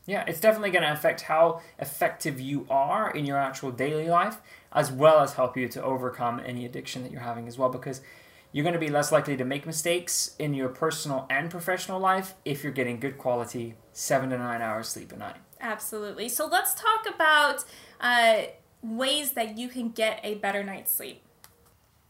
Yeah, 0.06 0.24
it's 0.26 0.40
definitely 0.40 0.70
going 0.70 0.82
to 0.82 0.92
affect 0.92 1.22
how 1.22 1.62
effective 1.78 2.38
you 2.38 2.66
are 2.68 3.10
in 3.10 3.24
your 3.24 3.38
actual 3.38 3.70
daily 3.70 4.08
life, 4.08 4.42
as 4.72 4.92
well 4.92 5.20
as 5.20 5.34
help 5.34 5.56
you 5.56 5.66
to 5.68 5.82
overcome 5.82 6.42
any 6.44 6.66
addiction 6.66 7.02
that 7.04 7.12
you're 7.12 7.22
having 7.22 7.48
as 7.48 7.56
well, 7.56 7.70
because 7.70 8.02
you're 8.52 8.64
going 8.64 8.74
to 8.74 8.80
be 8.80 8.90
less 8.90 9.10
likely 9.10 9.36
to 9.36 9.44
make 9.44 9.64
mistakes 9.64 10.36
in 10.38 10.52
your 10.52 10.68
personal 10.68 11.26
and 11.30 11.50
professional 11.50 11.98
life 11.98 12.34
if 12.44 12.62
you're 12.62 12.72
getting 12.72 13.00
good 13.00 13.16
quality 13.16 13.76
seven 13.92 14.30
to 14.30 14.36
nine 14.36 14.60
hours 14.60 14.88
sleep 14.88 15.10
a 15.12 15.16
night. 15.16 15.36
Absolutely. 15.60 16.28
So 16.28 16.46
let's 16.46 16.74
talk 16.74 17.06
about. 17.12 17.64
Uh, 17.98 18.42
ways 18.84 19.32
that 19.32 19.56
you 19.56 19.68
can 19.68 19.90
get 19.90 20.20
a 20.22 20.34
better 20.36 20.62
night's 20.62 20.92
sleep. 20.92 21.22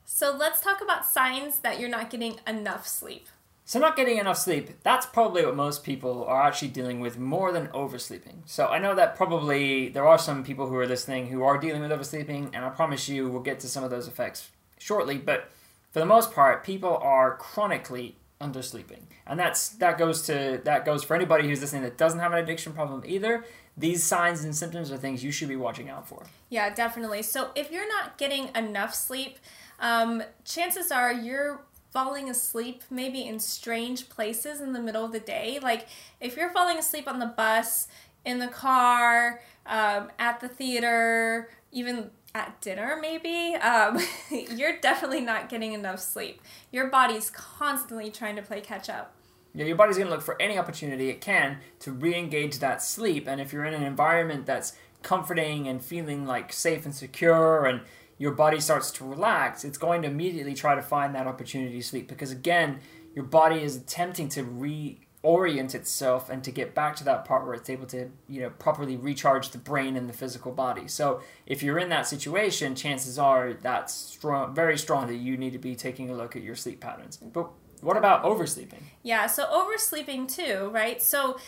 So 0.04 0.36
let's 0.36 0.60
talk 0.60 0.82
about 0.82 1.06
signs 1.06 1.60
that 1.60 1.78
you're 1.80 1.88
not 1.88 2.10
getting 2.10 2.40
enough 2.46 2.86
sleep. 2.86 3.28
So, 3.66 3.78
not 3.78 3.96
getting 3.96 4.18
enough 4.18 4.36
sleep, 4.36 4.68
that's 4.82 5.06
probably 5.06 5.42
what 5.46 5.56
most 5.56 5.84
people 5.84 6.26
are 6.26 6.42
actually 6.42 6.68
dealing 6.68 7.00
with 7.00 7.18
more 7.18 7.50
than 7.50 7.68
oversleeping. 7.68 8.42
So, 8.44 8.66
I 8.66 8.78
know 8.78 8.94
that 8.94 9.16
probably 9.16 9.88
there 9.88 10.06
are 10.06 10.18
some 10.18 10.44
people 10.44 10.68
who 10.68 10.76
are 10.76 10.86
listening 10.86 11.28
who 11.28 11.42
are 11.42 11.56
dealing 11.56 11.80
with 11.80 11.90
oversleeping, 11.90 12.50
and 12.52 12.62
I 12.62 12.68
promise 12.68 13.08
you 13.08 13.30
we'll 13.30 13.40
get 13.40 13.60
to 13.60 13.68
some 13.68 13.82
of 13.82 13.88
those 13.88 14.06
effects 14.06 14.50
shortly. 14.78 15.16
But 15.16 15.50
for 15.92 16.00
the 16.00 16.04
most 16.04 16.32
part, 16.32 16.62
people 16.62 16.98
are 16.98 17.36
chronically 17.36 18.16
undersleeping. 18.38 19.04
And 19.26 19.40
that's 19.40 19.70
that 19.70 19.96
goes 19.96 20.22
to 20.22 20.60
that 20.64 20.84
goes 20.84 21.02
for 21.02 21.14
anybody 21.16 21.48
who's 21.48 21.62
listening 21.62 21.82
that 21.84 21.96
doesn't 21.96 22.20
have 22.20 22.32
an 22.32 22.38
addiction 22.38 22.74
problem 22.74 23.02
either 23.06 23.44
these 23.76 24.02
signs 24.04 24.44
and 24.44 24.54
symptoms 24.54 24.92
are 24.92 24.96
things 24.96 25.24
you 25.24 25.32
should 25.32 25.48
be 25.48 25.56
watching 25.56 25.88
out 25.88 26.08
for. 26.08 26.24
Yeah, 26.48 26.72
definitely. 26.72 27.22
So 27.22 27.50
if 27.54 27.70
you're 27.70 27.88
not 27.88 28.18
getting 28.18 28.50
enough 28.54 28.94
sleep, 28.94 29.38
um, 29.80 30.22
chances 30.44 30.92
are 30.92 31.12
you're 31.12 31.62
falling 31.92 32.28
asleep 32.28 32.82
maybe 32.90 33.26
in 33.26 33.38
strange 33.38 34.08
places 34.08 34.60
in 34.60 34.72
the 34.72 34.80
middle 34.80 35.04
of 35.04 35.12
the 35.12 35.20
day. 35.20 35.58
Like 35.62 35.86
if 36.20 36.36
you're 36.36 36.50
falling 36.50 36.78
asleep 36.78 37.08
on 37.08 37.18
the 37.18 37.26
bus, 37.26 37.88
in 38.24 38.38
the 38.38 38.48
car, 38.48 39.40
um, 39.66 40.10
at 40.18 40.40
the 40.40 40.48
theater, 40.48 41.50
even 41.72 42.10
at 42.34 42.60
dinner, 42.60 42.98
maybe, 43.00 43.54
um, 43.56 43.98
you're 44.30 44.78
definitely 44.78 45.20
not 45.20 45.48
getting 45.48 45.72
enough 45.72 46.00
sleep. 46.00 46.40
Your 46.72 46.88
body's 46.88 47.30
constantly 47.30 48.10
trying 48.10 48.36
to 48.36 48.42
play 48.42 48.60
catch 48.60 48.88
up. 48.88 49.14
Yeah, 49.54 49.66
your 49.66 49.76
body's 49.76 49.96
going 49.96 50.08
to 50.08 50.14
look 50.14 50.24
for 50.24 50.40
any 50.42 50.58
opportunity 50.58 51.08
it 51.10 51.20
can 51.20 51.58
to 51.80 51.92
re-engage 51.92 52.58
that 52.58 52.82
sleep. 52.82 53.28
And 53.28 53.40
if 53.40 53.52
you're 53.52 53.64
in 53.64 53.74
an 53.74 53.84
environment 53.84 54.46
that's 54.46 54.72
comforting 55.02 55.68
and 55.68 55.84
feeling 55.84 56.26
like 56.26 56.52
safe 56.52 56.84
and 56.84 56.94
secure 56.94 57.64
and 57.64 57.82
your 58.18 58.32
body 58.32 58.58
starts 58.58 58.90
to 58.92 59.04
relax, 59.04 59.64
it's 59.64 59.78
going 59.78 60.02
to 60.02 60.08
immediately 60.08 60.54
try 60.54 60.74
to 60.74 60.82
find 60.82 61.14
that 61.14 61.26
opportunity 61.26 61.76
to 61.76 61.86
sleep 61.86 62.08
because 62.08 62.32
again, 62.32 62.80
your 63.14 63.24
body 63.24 63.62
is 63.62 63.76
attempting 63.76 64.28
to 64.30 64.42
re 64.42 65.00
orient 65.22 65.74
itself 65.74 66.28
and 66.28 66.44
to 66.44 66.50
get 66.50 66.74
back 66.74 66.94
to 66.94 67.02
that 67.02 67.24
part 67.24 67.46
where 67.46 67.54
it's 67.54 67.70
able 67.70 67.86
to 67.86 68.10
you 68.28 68.42
know 68.42 68.50
properly 68.50 68.94
recharge 68.94 69.48
the 69.50 69.58
brain 69.58 69.96
and 69.96 70.06
the 70.06 70.12
physical 70.12 70.52
body 70.52 70.86
so 70.86 71.22
if 71.46 71.62
you're 71.62 71.78
in 71.78 71.88
that 71.88 72.06
situation 72.06 72.74
chances 72.74 73.18
are 73.18 73.54
that's 73.54 73.94
strong 73.94 74.54
very 74.54 74.76
strong 74.76 75.06
that 75.06 75.16
you 75.16 75.34
need 75.38 75.54
to 75.54 75.58
be 75.58 75.74
taking 75.74 76.10
a 76.10 76.14
look 76.14 76.36
at 76.36 76.42
your 76.42 76.54
sleep 76.54 76.78
patterns 76.78 77.16
but 77.16 77.48
what 77.84 77.96
about 77.96 78.24
oversleeping? 78.24 78.82
Yeah 79.02 79.26
so 79.26 79.44
oversleeping 79.44 80.28
too 80.34 80.70
right? 80.72 81.00
So 81.02 81.38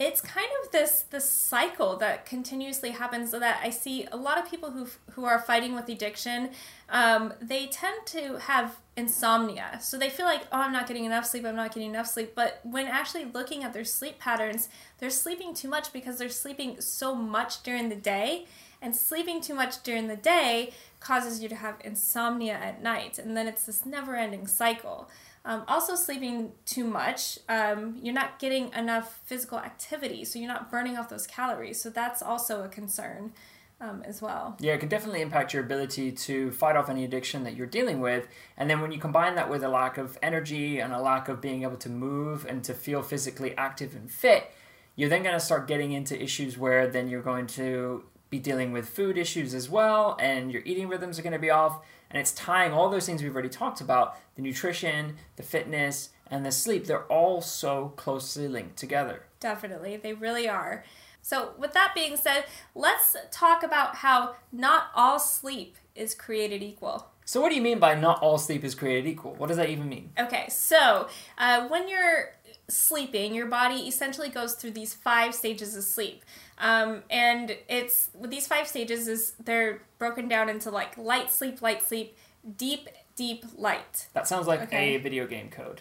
it's 0.00 0.20
kind 0.20 0.48
of 0.62 0.72
this 0.72 1.04
this 1.10 1.28
cycle 1.28 1.96
that 1.98 2.26
continuously 2.26 2.90
happens 2.90 3.30
that 3.30 3.60
I 3.62 3.70
see 3.70 4.06
a 4.10 4.16
lot 4.16 4.38
of 4.38 4.50
people 4.50 4.72
who 4.72 4.88
who 5.12 5.24
are 5.24 5.38
fighting 5.38 5.74
with 5.74 5.88
addiction 5.88 6.50
um, 6.88 7.32
they 7.40 7.66
tend 7.66 8.04
to 8.06 8.38
have 8.38 8.76
insomnia. 8.96 9.78
So 9.80 9.96
they 9.98 10.10
feel 10.10 10.26
like 10.26 10.42
oh 10.52 10.60
I'm 10.60 10.72
not 10.72 10.88
getting 10.88 11.04
enough 11.04 11.26
sleep 11.26 11.44
I'm 11.44 11.54
not 11.54 11.72
getting 11.72 11.90
enough 11.90 12.08
sleep. 12.08 12.34
But 12.34 12.60
when 12.64 12.86
actually 12.86 13.26
looking 13.26 13.62
at 13.62 13.72
their 13.72 13.84
sleep 13.84 14.18
patterns 14.18 14.68
they're 14.98 15.10
sleeping 15.10 15.54
too 15.54 15.68
much 15.68 15.92
because 15.92 16.18
they're 16.18 16.28
sleeping 16.28 16.80
so 16.80 17.14
much 17.14 17.62
during 17.62 17.88
the 17.88 17.96
day. 17.96 18.46
And 18.82 18.94
sleeping 18.94 19.40
too 19.40 19.54
much 19.54 19.82
during 19.82 20.08
the 20.08 20.16
day 20.16 20.74
causes 21.00 21.42
you 21.42 21.48
to 21.48 21.54
have 21.54 21.76
insomnia 21.82 22.52
at 22.52 22.82
night. 22.82 23.18
And 23.18 23.34
then 23.34 23.48
it's 23.48 23.64
this 23.64 23.86
never 23.86 24.14
ending 24.14 24.46
cycle 24.46 25.08
um, 25.44 25.64
also, 25.68 25.94
sleeping 25.94 26.52
too 26.64 26.84
much, 26.84 27.38
um, 27.48 27.98
you're 28.02 28.14
not 28.14 28.38
getting 28.38 28.72
enough 28.72 29.20
physical 29.24 29.58
activity, 29.58 30.24
so 30.24 30.38
you're 30.38 30.48
not 30.48 30.70
burning 30.70 30.96
off 30.96 31.08
those 31.08 31.26
calories. 31.26 31.80
So 31.82 31.90
that's 31.90 32.22
also 32.22 32.64
a 32.64 32.68
concern 32.68 33.32
um, 33.80 34.02
as 34.06 34.22
well. 34.22 34.56
Yeah, 34.60 34.72
it 34.72 34.80
can 34.80 34.88
definitely 34.88 35.20
impact 35.20 35.52
your 35.52 35.62
ability 35.62 36.12
to 36.12 36.50
fight 36.52 36.76
off 36.76 36.88
any 36.88 37.04
addiction 37.04 37.44
that 37.44 37.56
you're 37.56 37.66
dealing 37.66 38.00
with. 38.00 38.26
And 38.56 38.70
then 38.70 38.80
when 38.80 38.92
you 38.92 38.98
combine 38.98 39.34
that 39.34 39.50
with 39.50 39.62
a 39.62 39.68
lack 39.68 39.98
of 39.98 40.18
energy 40.22 40.78
and 40.78 40.92
a 40.92 41.00
lack 41.00 41.28
of 41.28 41.40
being 41.40 41.62
able 41.62 41.76
to 41.78 41.90
move 41.90 42.46
and 42.46 42.64
to 42.64 42.72
feel 42.72 43.02
physically 43.02 43.54
active 43.58 43.94
and 43.94 44.10
fit, 44.10 44.50
you're 44.96 45.10
then 45.10 45.22
going 45.22 45.34
to 45.34 45.44
start 45.44 45.68
getting 45.68 45.92
into 45.92 46.20
issues 46.20 46.56
where 46.56 46.86
then 46.86 47.08
you're 47.08 47.20
going 47.20 47.46
to 47.48 48.04
be 48.30 48.38
dealing 48.38 48.72
with 48.72 48.88
food 48.88 49.18
issues 49.18 49.54
as 49.54 49.68
well, 49.68 50.16
and 50.18 50.50
your 50.50 50.62
eating 50.64 50.88
rhythms 50.88 51.18
are 51.18 51.22
going 51.22 51.34
to 51.34 51.38
be 51.38 51.50
off 51.50 51.84
and 52.14 52.20
it's 52.20 52.30
tying 52.32 52.72
all 52.72 52.88
those 52.88 53.06
things 53.06 53.24
we've 53.24 53.34
already 53.34 53.48
talked 53.48 53.80
about 53.80 54.16
the 54.36 54.42
nutrition, 54.42 55.16
the 55.34 55.42
fitness, 55.42 56.10
and 56.30 56.46
the 56.46 56.52
sleep. 56.52 56.86
They're 56.86 57.06
all 57.06 57.40
so 57.40 57.92
closely 57.96 58.46
linked 58.46 58.76
together. 58.76 59.24
Definitely, 59.40 59.96
they 59.96 60.14
really 60.14 60.48
are. 60.48 60.84
So, 61.22 61.54
with 61.58 61.72
that 61.72 61.90
being 61.92 62.16
said, 62.16 62.44
let's 62.74 63.16
talk 63.32 63.64
about 63.64 63.96
how 63.96 64.36
not 64.52 64.90
all 64.94 65.18
sleep 65.18 65.74
is 65.96 66.14
created 66.14 66.62
equal. 66.62 67.08
So, 67.24 67.40
what 67.40 67.48
do 67.48 67.56
you 67.56 67.62
mean 67.62 67.80
by 67.80 67.96
not 67.96 68.22
all 68.22 68.38
sleep 68.38 68.62
is 68.62 68.76
created 68.76 69.08
equal? 69.08 69.34
What 69.34 69.48
does 69.48 69.56
that 69.56 69.68
even 69.68 69.88
mean? 69.88 70.12
Okay, 70.16 70.46
so 70.48 71.08
uh, 71.36 71.66
when 71.66 71.88
you're 71.88 72.34
sleeping, 72.68 73.34
your 73.34 73.46
body 73.46 73.86
essentially 73.88 74.28
goes 74.28 74.54
through 74.54 74.72
these 74.72 74.94
five 74.94 75.34
stages 75.34 75.76
of 75.76 75.84
sleep. 75.84 76.24
Um, 76.58 77.02
and 77.10 77.56
it's 77.68 78.10
with 78.14 78.30
these 78.30 78.46
five 78.46 78.66
stages 78.68 79.08
is 79.08 79.32
they're 79.42 79.82
broken 79.98 80.28
down 80.28 80.48
into 80.48 80.70
like 80.70 80.96
light 80.96 81.30
sleep, 81.30 81.62
light 81.62 81.82
sleep, 81.82 82.16
deep, 82.56 82.88
deep 83.16 83.44
light. 83.56 84.08
That 84.12 84.28
sounds 84.28 84.46
like 84.46 84.62
okay. 84.62 84.94
a 84.94 84.98
video 85.02 85.26
game 85.26 85.50
code 85.50 85.80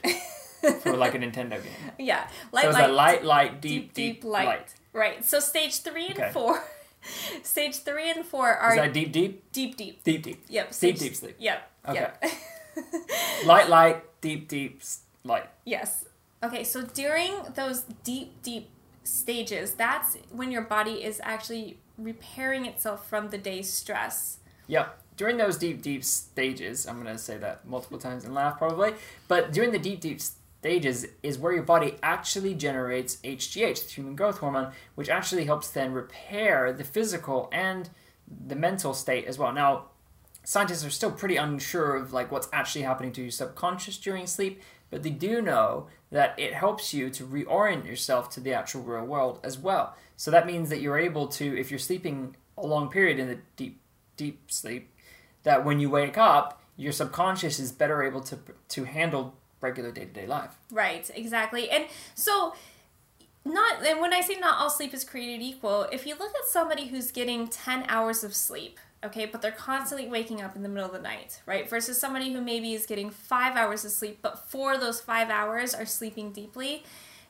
for 0.82 0.96
like 0.96 1.16
a 1.16 1.20
Nintendo 1.20 1.62
game. 1.64 1.92
Yeah, 2.00 2.28
light, 2.52 2.66
so 2.66 2.72
light, 2.72 2.92
light, 2.92 3.26
light, 3.26 3.62
deep, 3.62 3.94
deep, 3.94 4.22
deep 4.22 4.24
light. 4.24 4.46
light. 4.46 4.74
Right. 4.94 5.26
So 5.26 5.40
stage 5.40 5.82
three 5.82 6.08
and 6.08 6.20
okay. 6.20 6.32
four. 6.32 6.64
stage 7.44 7.78
three 7.80 8.10
and 8.12 8.26
four 8.26 8.50
are 8.50 8.72
is 8.72 8.78
that 8.78 8.94
deep, 8.94 9.12
deep, 9.12 9.52
deep, 9.52 9.76
deep, 9.76 10.04
deep, 10.04 10.24
deep. 10.24 10.44
Yep. 10.50 10.74
Stage, 10.74 11.00
deep, 11.00 11.10
deep 11.10 11.16
sleep. 11.16 11.36
Yep. 11.40 11.72
Okay. 11.90 12.10
Yep. 12.22 12.26
light, 13.46 13.70
light, 13.70 14.22
deep, 14.22 14.48
deep, 14.48 14.82
light. 15.24 15.50
Yes. 15.66 16.06
Okay. 16.44 16.64
So 16.64 16.82
during 16.82 17.36
those 17.56 17.86
deep, 18.04 18.42
deep 18.44 18.70
stages, 19.04 19.74
that's 19.74 20.18
when 20.32 20.52
your 20.52 20.64
body 20.64 21.04
is 21.04 21.22
actually 21.24 21.80
repairing 21.98 22.66
itself 22.66 23.08
from 23.08 23.30
the 23.30 23.38
day's 23.38 23.72
stress. 23.72 24.40
Yep. 24.68 25.00
During 25.16 25.38
those 25.38 25.58
deep, 25.58 25.82
deep 25.82 26.04
stages, 26.04 26.88
I'm 26.88 27.02
going 27.02 27.16
to 27.16 27.22
say 27.22 27.38
that 27.38 27.68
multiple 27.68 28.00
times 28.00 28.26
and 28.26 28.34
laugh 28.34 28.58
probably, 28.58 28.94
but 29.28 29.54
during 29.54 29.72
the 29.72 29.78
deep, 29.78 30.02
deep 30.02 30.20
stages 30.60 31.06
is 31.22 31.38
where 31.38 31.54
your 31.54 31.64
body 31.64 31.98
actually 32.02 32.56
generates 32.56 33.18
HGH, 33.18 33.86
the 33.86 33.92
human 33.92 34.16
growth 34.16 34.40
hormone, 34.40 34.72
which 34.96 35.10
actually 35.10 35.46
helps 35.46 35.70
then 35.70 35.92
repair 35.92 36.74
the 36.74 36.84
physical 36.84 37.48
and 37.52 37.90
the 38.48 38.56
mental 38.56 38.94
state 38.94 39.26
as 39.26 39.38
well. 39.38 39.52
Now, 39.52 39.90
scientists 40.44 40.86
are 40.86 40.90
still 40.90 41.12
pretty 41.12 41.38
unsure 41.38 41.96
of 41.96 42.14
like 42.14 42.32
what's 42.32 42.50
actually 42.52 42.84
happening 42.84 43.12
to 43.14 43.22
your 43.22 43.32
subconscious 43.32 43.98
during 43.98 44.28
sleep, 44.28 44.62
but 44.90 45.04
they 45.04 45.10
do 45.10 45.42
know 45.42 45.88
that 46.12 46.38
it 46.38 46.54
helps 46.54 46.94
you 46.94 47.10
to 47.10 47.26
reorient 47.26 47.86
yourself 47.86 48.30
to 48.32 48.40
the 48.40 48.54
actual 48.54 48.82
real 48.82 49.06
world 49.06 49.40
as 49.44 49.58
well. 49.58 49.96
So 50.18 50.30
that 50.32 50.46
means 50.46 50.70
that 50.70 50.82
you're 50.82 51.00
able 51.00 51.28
to, 51.30 51.60
if 51.60 51.72
you're 51.72 51.80
sleeping 51.80 52.36
a 52.58 52.66
long 52.66 52.90
period 52.90 53.20
in 53.20 53.28
the 53.28 53.40
deep, 53.56 53.80
deep 54.18 54.52
sleep, 54.52 54.94
that 55.44 55.66
when 55.66 55.80
you 55.80 55.90
wake 55.90 56.18
up, 56.18 56.62
your 56.78 56.92
subconscious 56.92 57.60
is 57.60 57.72
better 57.72 58.04
able 58.04 58.22
to 58.22 58.40
to 58.70 58.84
handle 58.86 59.36
regular 59.62 59.92
day 59.92 60.06
to 60.06 60.12
day 60.12 60.26
life. 60.26 60.58
Right, 60.72 61.10
exactly. 61.14 61.70
And 61.70 61.86
so 62.16 62.54
not 63.46 63.86
and 63.86 64.00
when 64.00 64.14
I 64.14 64.22
say 64.22 64.36
not 64.36 64.60
all 64.60 64.70
sleep 64.70 64.94
is 64.94 65.04
created 65.04 65.44
equal, 65.44 65.84
if 65.92 66.08
you 66.08 66.16
look 66.16 66.34
at 66.36 66.46
somebody 66.46 66.88
who's 66.88 67.12
getting 67.12 67.48
10 67.48 67.86
hours 67.88 68.24
of 68.24 68.36
sleep, 68.36 68.80
okay, 69.06 69.26
but 69.26 69.42
they're 69.42 69.52
constantly 69.52 70.08
waking 70.08 70.42
up 70.42 70.56
in 70.56 70.64
the 70.64 70.70
middle 70.70 70.88
of 70.88 70.94
the 70.94 71.02
night, 71.02 71.42
right? 71.46 71.70
Versus 71.70 72.00
somebody 72.00 72.34
who 72.34 72.42
maybe 72.42 72.74
is 72.74 72.86
getting 72.86 73.10
five 73.10 73.56
hours 73.56 73.86
of 73.86 73.92
sleep, 73.92 74.20
but 74.22 74.40
for 74.50 74.78
those 74.78 75.02
five 75.02 75.30
hours 75.30 75.74
are 75.74 75.86
sleeping 75.86 76.32
deeply. 76.32 76.84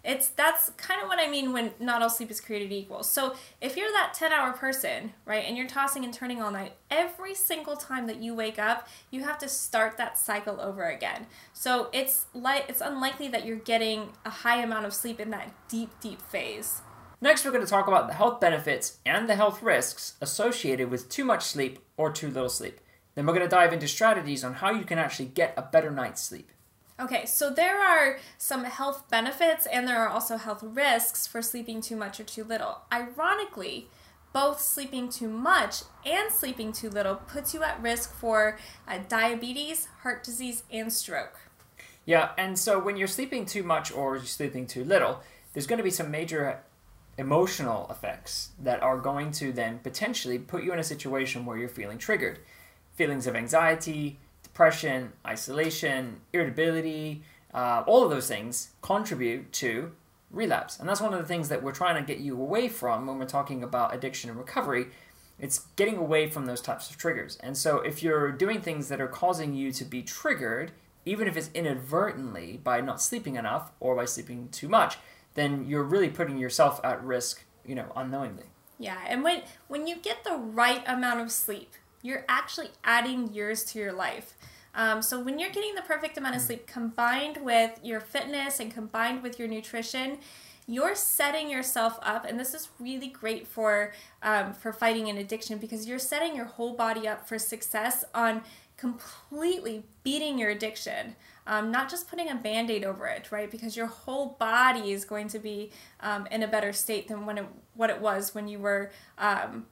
It's 0.03 0.27
that's 0.27 0.69
kind 0.71 1.01
of 1.01 1.07
what 1.07 1.17
I 1.17 1.29
mean 1.29 1.53
when 1.53 1.71
not 1.79 2.01
all 2.01 2.09
sleep 2.09 2.29
is 2.29 2.41
created 2.41 2.73
equal. 2.73 3.03
So 3.03 3.35
if 3.61 3.77
you're 3.77 3.91
that 3.93 4.13
10 4.13 4.33
hour 4.33 4.51
person, 4.51 5.13
right, 5.25 5.45
and 5.47 5.55
you're 5.57 5.67
tossing 5.67 6.03
and 6.03 6.13
turning 6.13 6.41
all 6.41 6.51
night, 6.51 6.73
every 6.91 7.33
single 7.33 7.77
time 7.77 8.07
that 8.07 8.21
you 8.21 8.35
wake 8.35 8.59
up, 8.59 8.87
you 9.11 9.23
have 9.23 9.37
to 9.39 9.47
start 9.47 9.95
that 9.97 10.17
cycle 10.17 10.59
over 10.59 10.83
again. 10.89 11.27
So 11.53 11.89
it's 11.93 12.25
like 12.33 12.65
it's 12.67 12.81
unlikely 12.81 13.29
that 13.29 13.45
you're 13.45 13.55
getting 13.55 14.09
a 14.25 14.29
high 14.29 14.61
amount 14.61 14.85
of 14.85 14.93
sleep 14.93 15.21
in 15.21 15.29
that 15.29 15.53
deep, 15.69 15.91
deep 16.01 16.21
phase. 16.21 16.81
Next, 17.23 17.45
we're 17.45 17.51
going 17.51 17.63
to 17.63 17.69
talk 17.69 17.87
about 17.87 18.07
the 18.07 18.15
health 18.15 18.41
benefits 18.41 18.97
and 19.05 19.29
the 19.29 19.35
health 19.35 19.63
risks 19.63 20.17
associated 20.19 20.91
with 20.91 21.07
too 21.07 21.23
much 21.23 21.45
sleep 21.45 21.79
or 21.95 22.11
too 22.11 22.29
little 22.29 22.49
sleep. 22.49 22.81
Then 23.15 23.25
we're 23.25 23.33
going 23.33 23.45
to 23.45 23.49
dive 23.49 23.71
into 23.71 23.87
strategies 23.87 24.43
on 24.43 24.55
how 24.55 24.71
you 24.71 24.83
can 24.83 24.99
actually 24.99 25.27
get 25.27 25.53
a 25.55 25.61
better 25.61 25.89
night's 25.89 26.21
sleep. 26.21 26.51
Okay, 26.99 27.25
so 27.25 27.49
there 27.49 27.81
are 27.81 28.19
some 28.37 28.65
health 28.65 29.09
benefits 29.09 29.65
and 29.67 29.87
there 29.87 29.99
are 29.99 30.09
also 30.09 30.35
health 30.35 30.61
risks 30.63 31.25
for 31.25 31.41
sleeping 31.41 31.79
too 31.79 31.95
much 31.95 32.19
or 32.19 32.25
too 32.25 32.43
little. 32.43 32.81
Ironically, 32.91 33.87
both 34.33 34.59
sleeping 34.59 35.07
too 35.07 35.29
much 35.29 35.83
and 36.05 36.29
sleeping 36.29 36.73
too 36.73 36.89
little 36.89 37.15
puts 37.15 37.53
you 37.53 37.63
at 37.63 37.81
risk 37.81 38.13
for 38.13 38.57
uh, 38.85 38.99
diabetes, 39.07 39.87
heart 40.01 40.25
disease, 40.25 40.63
and 40.69 40.91
stroke. 40.91 41.39
Yeah, 42.05 42.31
and 42.37 42.59
so 42.59 42.79
when 42.79 42.97
you're 42.97 43.07
sleeping 43.07 43.45
too 43.45 43.63
much 43.63 43.93
or 43.93 44.17
you're 44.17 44.25
sleeping 44.25 44.67
too 44.67 44.83
little, 44.83 45.21
there's 45.53 45.67
going 45.67 45.77
to 45.77 45.85
be 45.85 45.89
some 45.89 46.11
major 46.11 46.59
emotional 47.17 47.88
effects 47.89 48.50
that 48.60 48.82
are 48.82 48.98
going 48.98 49.32
to 49.32 49.51
then 49.51 49.79
potentially 49.79 50.39
put 50.39 50.63
you 50.63 50.74
in 50.74 50.79
a 50.79 50.84
situation 50.84 51.46
where 51.46 51.58
you're 51.58 51.70
feeling 51.70 51.98
triggered. 51.98 52.39
Feelings 52.96 53.27
of 53.27 53.36
anxiety, 53.36 54.20
depression, 54.41 55.13
isolation, 55.25 56.22
irritability, 56.32 57.24
uh, 57.53 57.84
all 57.86 58.03
of 58.03 58.10
those 58.10 58.27
things 58.27 58.72
contribute 58.82 59.51
to 59.53 59.91
relapse. 60.32 60.79
And 60.79 60.89
that's 60.89 61.01
one 61.01 61.13
of 61.13 61.20
the 61.20 61.27
things 61.27 61.50
that 61.50 61.62
we're 61.62 61.72
trying 61.72 61.96
to 61.96 62.13
get 62.13 62.22
you 62.22 62.39
away 62.39 62.67
from 62.67 63.05
when 63.05 63.20
we're 63.20 63.25
talking 63.25 63.63
about 63.63 63.93
addiction 63.93 64.29
and 64.29 64.39
recovery. 64.39 64.88
It's 65.39 65.60
getting 65.75 65.98
away 65.98 66.29
from 66.29 66.46
those 66.46 66.62
types 66.62 66.89
of 66.89 66.98
triggers. 66.98 67.38
And 67.41 67.58
so 67.58 67.77
if 67.77 68.01
you're 68.01 68.32
doing 68.32 68.62
things 68.62 68.89
that 68.89 69.01
are 69.01 69.08
causing 69.08 69.53
you 69.53 69.72
to 69.74 69.86
be 69.86 70.01
triggered, 70.01 70.72
even 71.05 71.27
if 71.27 71.38
it's 71.38 71.50
inadvertently 71.53 72.60
by 72.63 72.82
not 72.82 73.01
sleeping 73.01 73.36
enough 73.36 73.72
or 73.79 73.96
by 73.96 74.05
sleeping 74.05 74.50
too 74.50 74.70
much, 74.70 74.98
then 75.33 75.65
you're 75.67 75.83
really 75.83 76.09
putting 76.09 76.37
yourself 76.37 76.79
at 76.83 77.03
risk, 77.03 77.43
you 77.65 77.75
know, 77.75 77.91
unknowingly. 77.95 78.45
Yeah, 78.79 78.97
and 79.07 79.23
when 79.23 79.43
when 79.67 79.87
you 79.87 79.95
get 79.97 80.23
the 80.23 80.35
right 80.35 80.83
amount 80.87 81.21
of 81.21 81.31
sleep, 81.31 81.73
you're 82.01 82.25
actually 82.27 82.69
adding 82.83 83.33
years 83.33 83.63
to 83.65 83.79
your 83.79 83.93
life. 83.93 84.35
Um, 84.75 85.01
so 85.01 85.19
when 85.19 85.37
you're 85.37 85.51
getting 85.51 85.75
the 85.75 85.83
perfect 85.83 86.17
amount 86.17 86.35
of 86.35 86.41
mm. 86.41 86.45
sleep 86.45 86.67
combined 86.67 87.37
with 87.37 87.79
your 87.83 87.99
fitness 87.99 88.59
and 88.59 88.73
combined 88.73 89.21
with 89.21 89.37
your 89.37 89.47
nutrition, 89.47 90.17
you're 90.65 90.95
setting 90.95 91.49
yourself 91.49 91.99
up, 92.01 92.25
and 92.25 92.39
this 92.39 92.53
is 92.53 92.69
really 92.79 93.09
great 93.09 93.47
for 93.47 93.93
um, 94.21 94.53
for 94.53 94.71
fighting 94.71 95.09
an 95.09 95.17
addiction 95.17 95.57
because 95.57 95.87
you're 95.87 95.99
setting 95.99 96.35
your 96.35 96.45
whole 96.45 96.73
body 96.73 97.07
up 97.07 97.27
for 97.27 97.37
success 97.37 98.05
on 98.15 98.43
completely 98.83 99.83
beating 100.03 100.37
your 100.37 100.49
addiction 100.49 101.15
um, 101.45 101.71
not 101.71 101.89
just 101.89 102.09
putting 102.09 102.29
a 102.29 102.35
band 102.35 102.71
aid 102.71 102.83
over 102.85 103.05
it, 103.07 103.31
right? 103.31 103.49
Because 103.49 103.75
your 103.75 103.87
whole 103.87 104.37
body 104.39 104.91
is 104.91 105.03
going 105.05 105.27
to 105.29 105.39
be 105.39 105.71
um, 105.99 106.27
in 106.31 106.43
a 106.43 106.47
better 106.47 106.71
state 106.71 107.07
than 107.07 107.25
when 107.25 107.37
it, 107.37 107.45
what 107.73 107.89
it 107.89 107.99
was 107.99 108.33
when 108.33 108.47
you 108.47 108.59
were 108.59 108.91
um, 109.17 109.65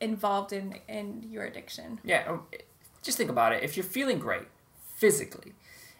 involved 0.00 0.52
in, 0.52 0.78
in 0.88 1.24
your 1.30 1.44
addiction. 1.44 2.00
Yeah, 2.04 2.24
oh, 2.28 2.42
just 3.02 3.18
think 3.18 3.30
about 3.30 3.52
it. 3.52 3.62
If 3.62 3.76
you're 3.76 3.84
feeling 3.84 4.18
great 4.18 4.48
physically, 4.96 5.52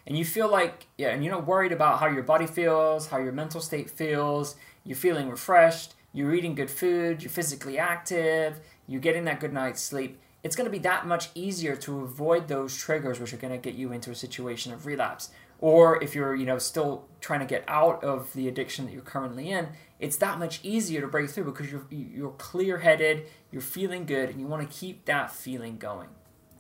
and 0.04 0.19
you 0.19 0.25
feel 0.25 0.50
like 0.50 0.88
yeah, 0.99 1.11
and 1.11 1.23
you're 1.25 1.33
not 1.33 1.47
worried 1.47 1.71
about 1.71 2.00
how 2.00 2.09
your 2.09 2.25
body 2.25 2.47
feels, 2.47 3.07
how 3.07 3.19
your 3.19 3.31
mental 3.31 3.61
state 3.61 3.88
feels, 3.88 4.57
you're 4.85 4.97
feeling 4.97 5.31
refreshed, 5.31 5.95
you're 6.12 6.35
eating 6.35 6.57
good 6.57 6.71
food, 6.71 7.23
you're 7.23 7.31
physically 7.31 7.78
active, 7.78 8.59
you're 8.88 9.00
getting 9.00 9.25
that 9.26 9.38
good 9.38 9.52
night's 9.52 9.81
sleep, 9.81 10.19
it's 10.43 10.57
going 10.57 10.67
to 10.67 10.71
be 10.71 10.79
that 10.81 11.07
much 11.07 11.29
easier 11.35 11.77
to 11.77 12.01
avoid 12.01 12.49
those 12.49 12.77
triggers 12.77 13.21
which 13.21 13.33
are 13.33 13.37
going 13.37 13.53
to 13.53 13.59
get 13.59 13.75
you 13.75 13.93
into 13.93 14.11
a 14.11 14.15
situation 14.15 14.73
of 14.73 14.87
relapse. 14.87 15.31
Or 15.59 16.03
if 16.03 16.17
you're, 16.17 16.35
you 16.35 16.45
know, 16.45 16.59
still 16.59 17.07
trying 17.21 17.39
to 17.39 17.47
get 17.47 17.65
out 17.69 18.03
of 18.03 18.33
the 18.33 18.49
addiction 18.49 18.87
that 18.87 18.93
you're 18.93 19.03
currently 19.03 19.51
in, 19.51 19.69
it's 20.01 20.17
that 20.17 20.41
much 20.41 20.59
easier 20.65 21.01
to 21.01 21.07
break 21.07 21.31
through 21.31 21.45
because 21.45 21.71
you're 21.71 21.87
you're 21.91 22.33
clear-headed, 22.33 23.27
you're 23.53 23.63
feeling 23.63 24.05
good, 24.05 24.31
and 24.31 24.41
you 24.41 24.49
want 24.49 24.69
to 24.69 24.77
keep 24.77 25.05
that 25.05 25.31
feeling 25.31 25.79
going. 25.79 26.09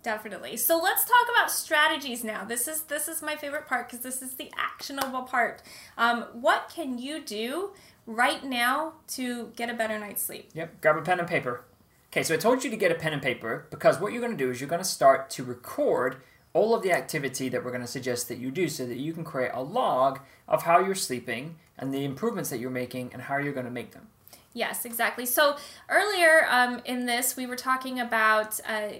Definitely. 0.04 0.56
So 0.56 0.78
let's 0.78 1.04
talk 1.04 1.26
about 1.34 1.50
strategies 1.50 2.22
now. 2.22 2.44
This 2.44 2.68
is 2.68 2.82
this 2.82 3.08
is 3.08 3.22
my 3.22 3.34
favorite 3.34 3.66
part 3.66 3.88
because 3.88 4.04
this 4.04 4.22
is 4.22 4.34
the 4.34 4.50
actionable 4.56 5.22
part. 5.22 5.62
Um, 5.98 6.26
what 6.32 6.70
can 6.72 6.98
you 6.98 7.20
do 7.20 7.72
right 8.06 8.44
now 8.44 8.94
to 9.08 9.52
get 9.56 9.70
a 9.70 9.74
better 9.74 9.98
night's 9.98 10.22
sleep? 10.22 10.50
Yep. 10.54 10.80
Grab 10.80 10.96
a 10.96 11.02
pen 11.02 11.18
and 11.18 11.28
paper. 11.28 11.64
Okay, 12.12 12.22
so 12.22 12.34
I 12.34 12.36
told 12.36 12.62
you 12.62 12.68
to 12.68 12.76
get 12.76 12.92
a 12.92 12.94
pen 12.94 13.14
and 13.14 13.22
paper 13.22 13.66
because 13.70 13.98
what 13.98 14.12
you're 14.12 14.20
going 14.20 14.36
to 14.36 14.44
do 14.44 14.50
is 14.50 14.60
you're 14.60 14.68
going 14.68 14.82
to 14.82 14.88
start 14.88 15.30
to 15.30 15.42
record 15.42 16.16
all 16.52 16.74
of 16.74 16.82
the 16.82 16.92
activity 16.92 17.48
that 17.48 17.64
we're 17.64 17.70
going 17.70 17.80
to 17.80 17.86
suggest 17.86 18.28
that 18.28 18.36
you 18.36 18.50
do 18.50 18.68
so 18.68 18.84
that 18.84 18.98
you 18.98 19.14
can 19.14 19.24
create 19.24 19.50
a 19.54 19.62
log 19.62 20.20
of 20.46 20.64
how 20.64 20.78
you're 20.78 20.94
sleeping 20.94 21.56
and 21.78 21.94
the 21.94 22.04
improvements 22.04 22.50
that 22.50 22.58
you're 22.58 22.68
making 22.68 23.08
and 23.14 23.22
how 23.22 23.38
you're 23.38 23.54
going 23.54 23.64
to 23.64 23.72
make 23.72 23.92
them. 23.92 24.08
Yes, 24.52 24.84
exactly. 24.84 25.24
So 25.24 25.56
earlier 25.88 26.46
um, 26.50 26.82
in 26.84 27.06
this, 27.06 27.34
we 27.34 27.46
were 27.46 27.56
talking 27.56 27.98
about 27.98 28.60
uh, 28.68 28.98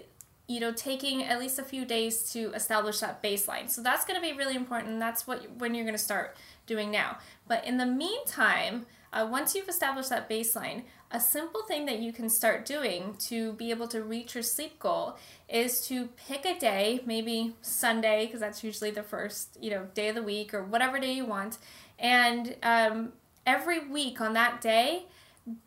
you 0.49 0.59
know 0.59 0.73
taking 0.73 1.23
at 1.23 1.39
least 1.39 1.59
a 1.59 1.63
few 1.63 1.85
days 1.85 2.33
to 2.33 2.51
establish 2.53 2.99
that 2.99 3.23
baseline 3.23 3.71
so 3.71 3.81
that's 3.81 4.05
going 4.05 4.21
to 4.21 4.27
be 4.27 4.37
really 4.37 4.57
important 4.57 4.99
that's 4.99 5.25
what 5.25 5.47
when 5.59 5.73
you're 5.73 5.85
going 5.85 5.95
to 5.95 6.03
start 6.03 6.37
doing 6.67 6.91
now 6.91 7.17
but 7.47 7.65
in 7.65 7.79
the 7.79 7.87
meantime 7.87 8.85
uh, 9.13 9.27
once 9.31 9.55
you've 9.55 9.69
established 9.69 10.11
that 10.11 10.29
baseline 10.29 10.83
a 11.13 11.21
simple 11.21 11.63
thing 11.63 11.87
that 11.87 11.99
you 12.01 12.13
can 12.13 12.29
start 12.29 12.65
doing 12.65 13.15
to 13.19 13.53
be 13.53 13.71
able 13.71 13.87
to 13.89 14.03
reach 14.03 14.35
your 14.35 14.43
sleep 14.43 14.79
goal 14.79 15.17
is 15.49 15.87
to 15.87 16.09
pick 16.27 16.45
a 16.45 16.59
day 16.59 17.01
maybe 17.07 17.55
sunday 17.61 18.27
because 18.27 18.41
that's 18.41 18.65
usually 18.65 18.91
the 18.91 19.03
first 19.03 19.57
you 19.61 19.71
know 19.71 19.87
day 19.95 20.09
of 20.09 20.15
the 20.15 20.23
week 20.23 20.55
or 20.55 20.65
whatever 20.65 20.99
day 20.99 21.13
you 21.13 21.25
want 21.25 21.59
and 21.99 22.57
um, 22.63 23.13
every 23.47 23.87
week 23.87 24.21
on 24.21 24.33
that 24.33 24.61
day 24.61 25.05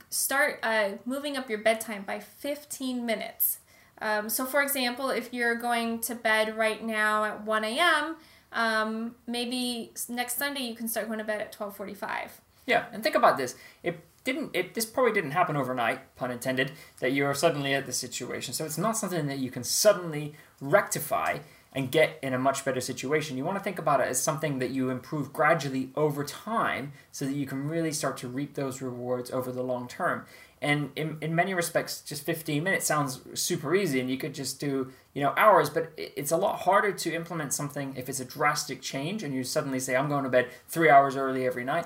start 0.09 0.59
uh, 0.63 0.89
moving 1.05 1.37
up 1.37 1.49
your 1.49 1.59
bedtime 1.59 2.03
by 2.03 2.19
15 2.19 3.05
minutes 3.05 3.59
um, 4.01 4.29
so, 4.29 4.45
for 4.45 4.61
example, 4.61 5.09
if 5.09 5.33
you're 5.33 5.55
going 5.55 5.99
to 6.01 6.15
bed 6.15 6.57
right 6.57 6.83
now 6.83 7.23
at 7.23 7.45
1 7.45 7.63
a.m., 7.63 8.17
um, 8.51 9.15
maybe 9.27 9.91
next 10.09 10.37
Sunday 10.37 10.61
you 10.61 10.75
can 10.75 10.87
start 10.87 11.07
going 11.07 11.19
to 11.19 11.25
bed 11.25 11.41
at 11.41 11.53
12:45. 11.53 12.29
Yeah, 12.65 12.85
and 12.91 13.03
think 13.03 13.15
about 13.15 13.37
this. 13.37 13.55
It 13.83 13.99
didn't. 14.25 14.51
It 14.53 14.73
this 14.73 14.85
probably 14.85 15.13
didn't 15.13 15.31
happen 15.31 15.55
overnight, 15.55 16.15
pun 16.17 16.31
intended. 16.31 16.71
That 16.99 17.13
you're 17.13 17.33
suddenly 17.33 17.73
at 17.73 17.85
this 17.85 17.97
situation. 17.97 18.53
So 18.53 18.65
it's 18.65 18.77
not 18.77 18.97
something 18.97 19.27
that 19.27 19.39
you 19.39 19.49
can 19.49 19.63
suddenly 19.63 20.35
rectify 20.59 21.39
and 21.71 21.91
get 21.91 22.17
in 22.21 22.33
a 22.33 22.39
much 22.39 22.63
better 22.63 22.79
situation. 22.79 23.37
You 23.37 23.43
want 23.43 23.57
to 23.57 23.63
think 23.63 23.79
about 23.79 23.99
it 23.99 24.07
as 24.07 24.21
something 24.21 24.59
that 24.59 24.71
you 24.71 24.89
improve 24.89 25.33
gradually 25.33 25.91
over 25.95 26.23
time, 26.23 26.93
so 27.11 27.25
that 27.25 27.35
you 27.35 27.45
can 27.45 27.67
really 27.67 27.91
start 27.91 28.17
to 28.17 28.27
reap 28.27 28.55
those 28.55 28.81
rewards 28.81 29.29
over 29.31 29.51
the 29.51 29.63
long 29.63 29.87
term. 29.87 30.25
And 30.61 30.91
in, 30.95 31.17
in 31.21 31.35
many 31.35 31.53
respects, 31.53 32.01
just 32.01 32.25
15 32.25 32.63
minutes 32.63 32.85
sounds 32.85 33.21
super 33.39 33.75
easy 33.75 33.99
and 33.99 34.09
you 34.09 34.17
could 34.17 34.33
just 34.33 34.59
do, 34.59 34.91
you 35.13 35.21
know, 35.21 35.33
hours, 35.37 35.69
but 35.69 35.91
it's 35.97 36.31
a 36.31 36.37
lot 36.37 36.61
harder 36.61 36.91
to 36.91 37.13
implement 37.13 37.53
something 37.53 37.93
if 37.95 38.09
it's 38.09 38.19
a 38.19 38.25
drastic 38.25 38.81
change 38.81 39.21
and 39.21 39.33
you 39.33 39.43
suddenly 39.43 39.79
say, 39.79 39.95
I'm 39.95 40.09
going 40.09 40.23
to 40.23 40.29
bed 40.29 40.47
three 40.67 40.89
hours 40.89 41.15
early 41.15 41.45
every 41.45 41.65
night. 41.65 41.85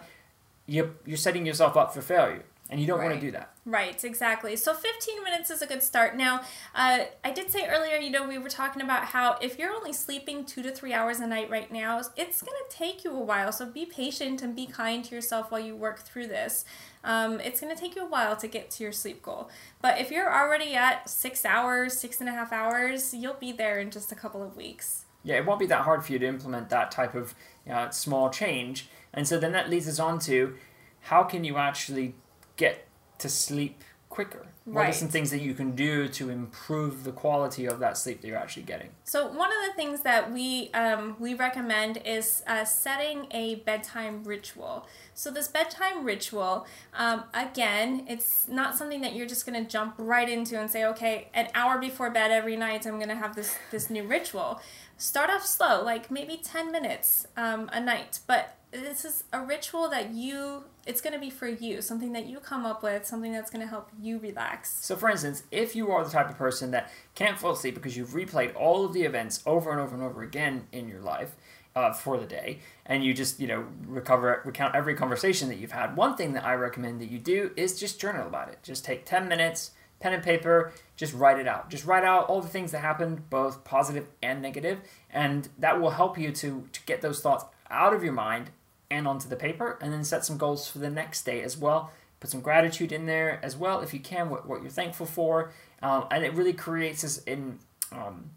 You're, 0.70 0.92
you're 1.06 1.18
setting 1.18 1.46
yourself 1.46 1.76
up 1.76 1.94
for 1.94 2.02
failure 2.02 2.44
and 2.70 2.80
you 2.80 2.86
don't 2.86 3.00
right. 3.00 3.10
want 3.10 3.20
to 3.20 3.26
do 3.26 3.32
that. 3.32 3.52
Right, 3.66 4.04
exactly. 4.04 4.56
So 4.56 4.74
15 4.74 5.24
minutes 5.24 5.50
is 5.50 5.62
a 5.62 5.68
good 5.68 5.82
start. 5.82 6.16
Now, 6.16 6.42
uh, 6.76 7.06
I 7.24 7.32
did 7.32 7.50
say 7.50 7.68
earlier, 7.68 7.98
you 7.98 8.12
know, 8.12 8.28
we 8.28 8.38
were 8.38 8.50
talking 8.50 8.82
about 8.82 9.06
how 9.06 9.38
if 9.42 9.58
you're 9.58 9.74
only 9.74 9.92
sleeping 9.92 10.46
two 10.46 10.62
to 10.62 10.72
three 10.72 10.94
hours 10.94 11.20
a 11.20 11.26
night 11.26 11.50
right 11.50 11.72
now, 11.72 12.00
it's 12.16 12.42
going 12.42 12.58
to 12.70 12.76
take 12.76 13.04
you 13.04 13.12
a 13.12 13.20
while. 13.20 13.52
So 13.52 13.66
be 13.66 13.86
patient 13.86 14.44
and 14.44 14.56
be 14.56 14.68
kind 14.68 15.04
to 15.06 15.16
yourself 15.16 15.52
while 15.52 15.62
you 15.62 15.76
work 15.76 16.00
through 16.00 16.28
this. 16.28 16.64
Um, 17.04 17.40
it's 17.40 17.60
going 17.60 17.76
to 17.76 17.82
take 17.82 17.96
you 17.96 18.04
a 18.04 18.10
while 18.10 18.36
to 18.36 18.48
get 18.48 18.70
to 18.72 18.84
your 18.84 18.92
sleep 18.92 19.24
goal. 19.24 19.50
But 19.82 20.00
if 20.00 20.12
you're 20.12 20.32
already 20.32 20.76
at 20.76 21.10
six 21.10 21.46
hours, 21.46 21.98
six 21.98 22.20
and 22.20 22.30
a 22.30 22.34
half 22.34 22.54
hours, 22.54 23.16
you'll 23.16 23.34
be 23.34 23.52
there 23.52 23.80
in 23.80 23.90
just 23.90 24.12
a 24.12 24.16
couple 24.16 24.44
of 24.44 24.56
weeks. 24.56 25.06
Yeah, 25.24 25.38
it 25.38 25.46
won't 25.46 25.60
be 25.60 25.66
that 25.68 25.82
hard 25.82 26.06
for 26.06 26.14
you 26.14 26.20
to 26.20 26.28
implement 26.28 26.70
that 26.70 26.92
type 26.92 27.16
of 27.16 27.34
you 27.66 27.74
know, 27.74 27.90
small 27.92 28.30
change. 28.30 28.90
And 29.14 29.28
so 29.28 29.40
then 29.40 29.54
that 29.54 29.70
leads 29.70 29.88
us 29.88 30.00
on 30.00 30.20
to 30.20 30.56
how 31.02 31.24
can 31.24 31.44
you 31.44 31.58
actually 31.58 32.16
get 32.58 32.88
to 33.20 33.30
sleep 33.30 33.84
quicker? 34.10 34.48
What 34.66 34.82
right. 34.82 34.90
are 34.90 34.94
some 34.94 35.08
things 35.08 35.32
that 35.32 35.42
you 35.42 35.54
can 35.54 35.76
do 35.76 36.08
to 36.10 36.30
improve 36.30 37.04
the 37.04 37.12
quality 37.12 37.66
of 37.66 37.80
that 37.80 37.98
sleep 37.98 38.22
that 38.22 38.28
you're 38.28 38.38
actually 38.38 38.64
getting? 38.64 38.90
So 39.04 39.28
one 39.28 39.50
of 39.50 39.58
the 39.68 39.74
things 39.76 40.02
that 40.02 40.32
we 40.32 40.70
um, 40.74 41.16
we 41.20 41.34
recommend 41.34 42.02
is 42.06 42.44
uh, 42.46 42.66
setting 42.66 43.28
a 43.32 43.56
bedtime 43.56 44.24
ritual. 44.24 44.86
So 45.16 45.32
this 45.32 45.48
bedtime 45.48 46.06
ritual, 46.06 46.68
um, 46.94 47.24
again, 47.34 48.06
it's 48.08 48.48
not 48.48 48.78
something 48.78 49.02
that 49.02 49.16
you're 49.16 49.28
just 49.28 49.46
going 49.46 49.64
to 49.64 49.70
jump 49.70 49.96
right 49.98 50.30
into 50.30 50.60
and 50.60 50.70
say, 50.70 50.86
okay, 50.86 51.30
an 51.34 51.48
hour 51.56 51.80
before 51.80 52.12
bed 52.12 52.30
every 52.30 52.56
night, 52.56 52.86
I'm 52.86 52.98
going 52.98 53.10
to 53.10 53.16
have 53.16 53.36
this 53.36 53.58
this 53.72 53.90
new 53.90 54.04
ritual. 54.04 54.62
Start 54.98 55.30
off 55.30 55.46
slow, 55.46 55.82
like 55.84 56.12
maybe 56.12 56.38
ten 56.38 56.72
minutes 56.72 57.26
um, 57.38 57.70
a 57.74 57.80
night, 57.80 58.20
but 58.28 58.59
this 58.72 59.04
is 59.04 59.24
a 59.34 59.42
ritual 59.42 59.90
that 59.90 60.12
you 60.12 60.64
it's 60.86 61.02
going 61.02 61.14
to 61.14 61.20
be 61.20 61.30
for 61.30 61.48
you 61.48 61.82
something 61.82 62.14
that 62.14 62.28
you 62.28 62.40
come 62.40 62.66
up 62.66 62.84
with 62.84 63.06
something 63.06 63.32
that's 63.32 63.50
going 63.50 63.62
to 63.62 63.68
help 63.68 63.90
you 64.00 64.20
relax. 64.20 64.84
So 64.86 64.96
for 64.96 65.10
instance 65.10 65.44
if 65.52 65.76
you 65.76 65.92
are 65.92 66.04
the 66.04 66.10
type 66.10 66.30
of 66.30 66.38
person 66.38 66.72
that 66.72 66.92
can't 67.16 67.38
fall 67.38 67.52
asleep 67.52 67.76
because 67.76 67.98
you've 67.98 68.10
replayed 68.10 68.56
all 68.56 68.86
of 68.86 68.94
the 68.94 69.04
events 69.04 69.42
over 69.46 69.72
and 69.72 69.80
over 69.80 69.96
and 69.96 70.04
over 70.04 70.22
again 70.22 70.68
in 70.72 70.88
your 70.88 71.02
life 71.02 71.36
uh, 71.76 71.94
for 71.94 72.18
the 72.18 72.26
day 72.26 72.60
and 72.86 73.04
you 73.04 73.14
just 73.14 73.40
you 73.40 73.48
know 73.48 73.66
recover 73.88 74.42
recount 74.46 74.76
every 74.76 74.96
conversation 74.96 75.50
that 75.50 75.58
you've 75.58 75.72
had 75.72 75.96
one 75.96 76.16
thing 76.16 76.34
that 76.34 76.44
i 76.44 76.54
recommend 76.54 77.00
that 77.00 77.10
you 77.12 77.20
do 77.20 77.52
is 77.56 77.80
just 77.80 78.00
journal 78.00 78.28
about 78.28 78.50
it. 78.50 78.60
Just 78.62 78.86
take 78.86 79.06
10 79.06 79.28
minutes 79.28 79.72
pen 80.00 80.14
and 80.14 80.24
paper 80.24 80.72
just 80.96 81.14
write 81.14 81.40
it 81.40 81.48
out. 81.48 81.70
Just 81.70 81.86
write 81.86 82.04
out 82.04 82.28
all 82.28 82.42
the 82.42 82.48
things 82.48 82.72
that 82.72 82.80
happened 82.80 83.30
both 83.30 83.64
positive 83.64 84.08
and 84.22 84.42
negative 84.42 84.80
and 85.10 85.50
that 85.58 85.82
will 85.82 85.92
help 85.92 86.20
you 86.20 86.32
to 86.34 86.68
to 86.72 86.82
get 86.86 87.02
those 87.02 87.22
thoughts 87.22 87.46
out 87.72 87.94
of 87.94 88.04
your 88.04 88.14
mind 88.14 88.52
and 88.92 89.08
onto 89.08 89.28
the 89.28 89.36
paper, 89.36 89.78
and 89.82 89.94
then 89.94 90.04
set 90.04 90.26
some 90.26 90.38
goals 90.38 90.68
for 90.68 90.80
the 90.80 90.90
next 90.90 91.24
day 91.24 91.42
as 91.42 91.58
well. 91.58 91.92
Put 92.20 92.30
some 92.30 92.42
gratitude 92.42 92.92
in 92.92 93.06
there 93.06 93.40
as 93.44 93.56
well, 93.56 93.80
if 93.80 93.94
you 93.94 94.00
can, 94.00 94.30
what, 94.30 94.46
what 94.48 94.62
you're 94.62 94.72
thankful 94.72 95.06
for, 95.06 95.52
um, 95.82 96.06
and 96.12 96.24
it 96.26 96.34
really 96.34 96.54
creates 96.54 97.02
this 97.02 97.20
in. 97.20 97.60
Um, 97.92 98.32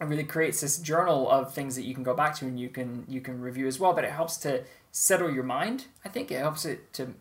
it 0.00 0.06
really 0.06 0.24
creates 0.24 0.60
this 0.60 0.78
journal 0.78 1.30
of 1.30 1.54
things 1.54 1.76
that 1.76 1.84
you 1.84 1.94
can 1.94 2.02
go 2.02 2.12
back 2.12 2.34
to 2.36 2.46
and 2.46 2.58
you 2.58 2.68
can 2.68 3.04
you 3.08 3.20
can 3.20 3.40
review 3.40 3.68
as 3.68 3.78
well. 3.78 3.92
But 3.92 4.04
it 4.04 4.10
helps 4.10 4.36
to 4.38 4.64
settle 4.90 5.30
your 5.30 5.44
mind. 5.44 5.86
I 6.04 6.08
think 6.08 6.30
it 6.32 6.38
helps 6.38 6.64
it 6.64 6.92
to 6.94 7.14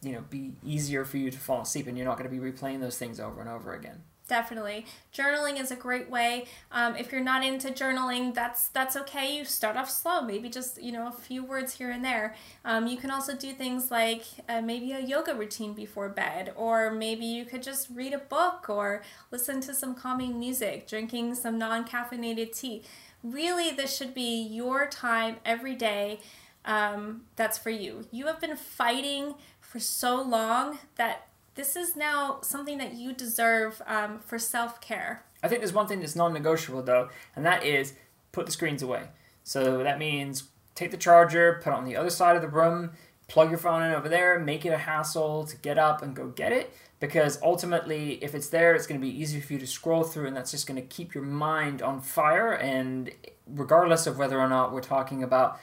you 0.00 0.12
know 0.12 0.24
be 0.30 0.52
easier 0.64 1.04
for 1.04 1.18
you 1.18 1.30
to 1.30 1.38
fall 1.38 1.62
asleep, 1.62 1.86
and 1.86 1.98
you're 1.98 2.06
not 2.06 2.16
going 2.16 2.30
to 2.30 2.34
be 2.34 2.52
replaying 2.52 2.80
those 2.80 2.96
things 2.96 3.18
over 3.20 3.40
and 3.40 3.50
over 3.50 3.74
again. 3.74 4.02
Definitely, 4.28 4.84
journaling 5.10 5.58
is 5.58 5.70
a 5.70 5.74
great 5.74 6.10
way. 6.10 6.44
Um, 6.70 6.96
if 6.96 7.10
you're 7.10 7.22
not 7.22 7.42
into 7.42 7.68
journaling, 7.68 8.34
that's 8.34 8.68
that's 8.68 8.94
okay. 8.94 9.34
You 9.34 9.46
start 9.46 9.78
off 9.78 9.88
slow, 9.88 10.20
maybe 10.20 10.50
just 10.50 10.82
you 10.82 10.92
know 10.92 11.08
a 11.08 11.12
few 11.12 11.42
words 11.42 11.72
here 11.78 11.90
and 11.90 12.04
there. 12.04 12.36
Um, 12.62 12.86
you 12.86 12.98
can 12.98 13.10
also 13.10 13.34
do 13.34 13.54
things 13.54 13.90
like 13.90 14.24
uh, 14.46 14.60
maybe 14.60 14.92
a 14.92 15.00
yoga 15.00 15.34
routine 15.34 15.72
before 15.72 16.10
bed, 16.10 16.52
or 16.56 16.90
maybe 16.90 17.24
you 17.24 17.46
could 17.46 17.62
just 17.62 17.88
read 17.88 18.12
a 18.12 18.18
book 18.18 18.68
or 18.68 19.02
listen 19.30 19.62
to 19.62 19.72
some 19.72 19.94
calming 19.94 20.38
music, 20.38 20.86
drinking 20.86 21.34
some 21.34 21.56
non-caffeinated 21.56 22.54
tea. 22.54 22.82
Really, 23.22 23.70
this 23.70 23.96
should 23.96 24.12
be 24.12 24.42
your 24.42 24.86
time 24.88 25.36
every 25.46 25.74
day. 25.74 26.20
Um, 26.66 27.22
that's 27.36 27.56
for 27.56 27.70
you. 27.70 28.06
You 28.10 28.26
have 28.26 28.40
been 28.42 28.56
fighting 28.56 29.36
for 29.58 29.80
so 29.80 30.20
long 30.20 30.78
that 30.96 31.27
this 31.58 31.74
is 31.74 31.96
now 31.96 32.38
something 32.40 32.78
that 32.78 32.94
you 32.94 33.12
deserve 33.12 33.82
um, 33.88 34.20
for 34.20 34.38
self 34.38 34.80
care. 34.80 35.24
I 35.42 35.48
think 35.48 35.60
there's 35.60 35.72
one 35.72 35.88
thing 35.88 35.98
that's 35.98 36.14
non 36.14 36.32
negotiable 36.32 36.82
though, 36.82 37.08
and 37.34 37.44
that 37.44 37.64
is 37.64 37.94
put 38.30 38.46
the 38.46 38.52
screens 38.52 38.80
away. 38.80 39.08
So 39.42 39.82
that 39.82 39.98
means 39.98 40.44
take 40.76 40.92
the 40.92 40.96
charger, 40.96 41.60
put 41.60 41.72
it 41.72 41.76
on 41.76 41.84
the 41.84 41.96
other 41.96 42.10
side 42.10 42.36
of 42.36 42.42
the 42.42 42.48
room, 42.48 42.92
plug 43.26 43.50
your 43.50 43.58
phone 43.58 43.82
in 43.82 43.92
over 43.92 44.08
there, 44.08 44.38
make 44.38 44.64
it 44.64 44.68
a 44.68 44.78
hassle 44.78 45.46
to 45.46 45.56
get 45.56 45.78
up 45.78 46.00
and 46.00 46.14
go 46.14 46.28
get 46.28 46.52
it. 46.52 46.72
Because 47.00 47.40
ultimately, 47.42 48.22
if 48.22 48.36
it's 48.36 48.48
there, 48.48 48.76
it's 48.76 48.86
going 48.86 49.00
to 49.00 49.04
be 49.04 49.20
easier 49.20 49.42
for 49.42 49.54
you 49.54 49.58
to 49.58 49.66
scroll 49.66 50.04
through, 50.04 50.28
and 50.28 50.36
that's 50.36 50.52
just 50.52 50.68
going 50.68 50.80
to 50.80 50.86
keep 50.86 51.12
your 51.12 51.24
mind 51.24 51.82
on 51.82 52.00
fire. 52.00 52.52
And 52.52 53.10
regardless 53.48 54.06
of 54.06 54.16
whether 54.16 54.38
or 54.38 54.48
not 54.48 54.72
we're 54.72 54.80
talking 54.80 55.24
about 55.24 55.58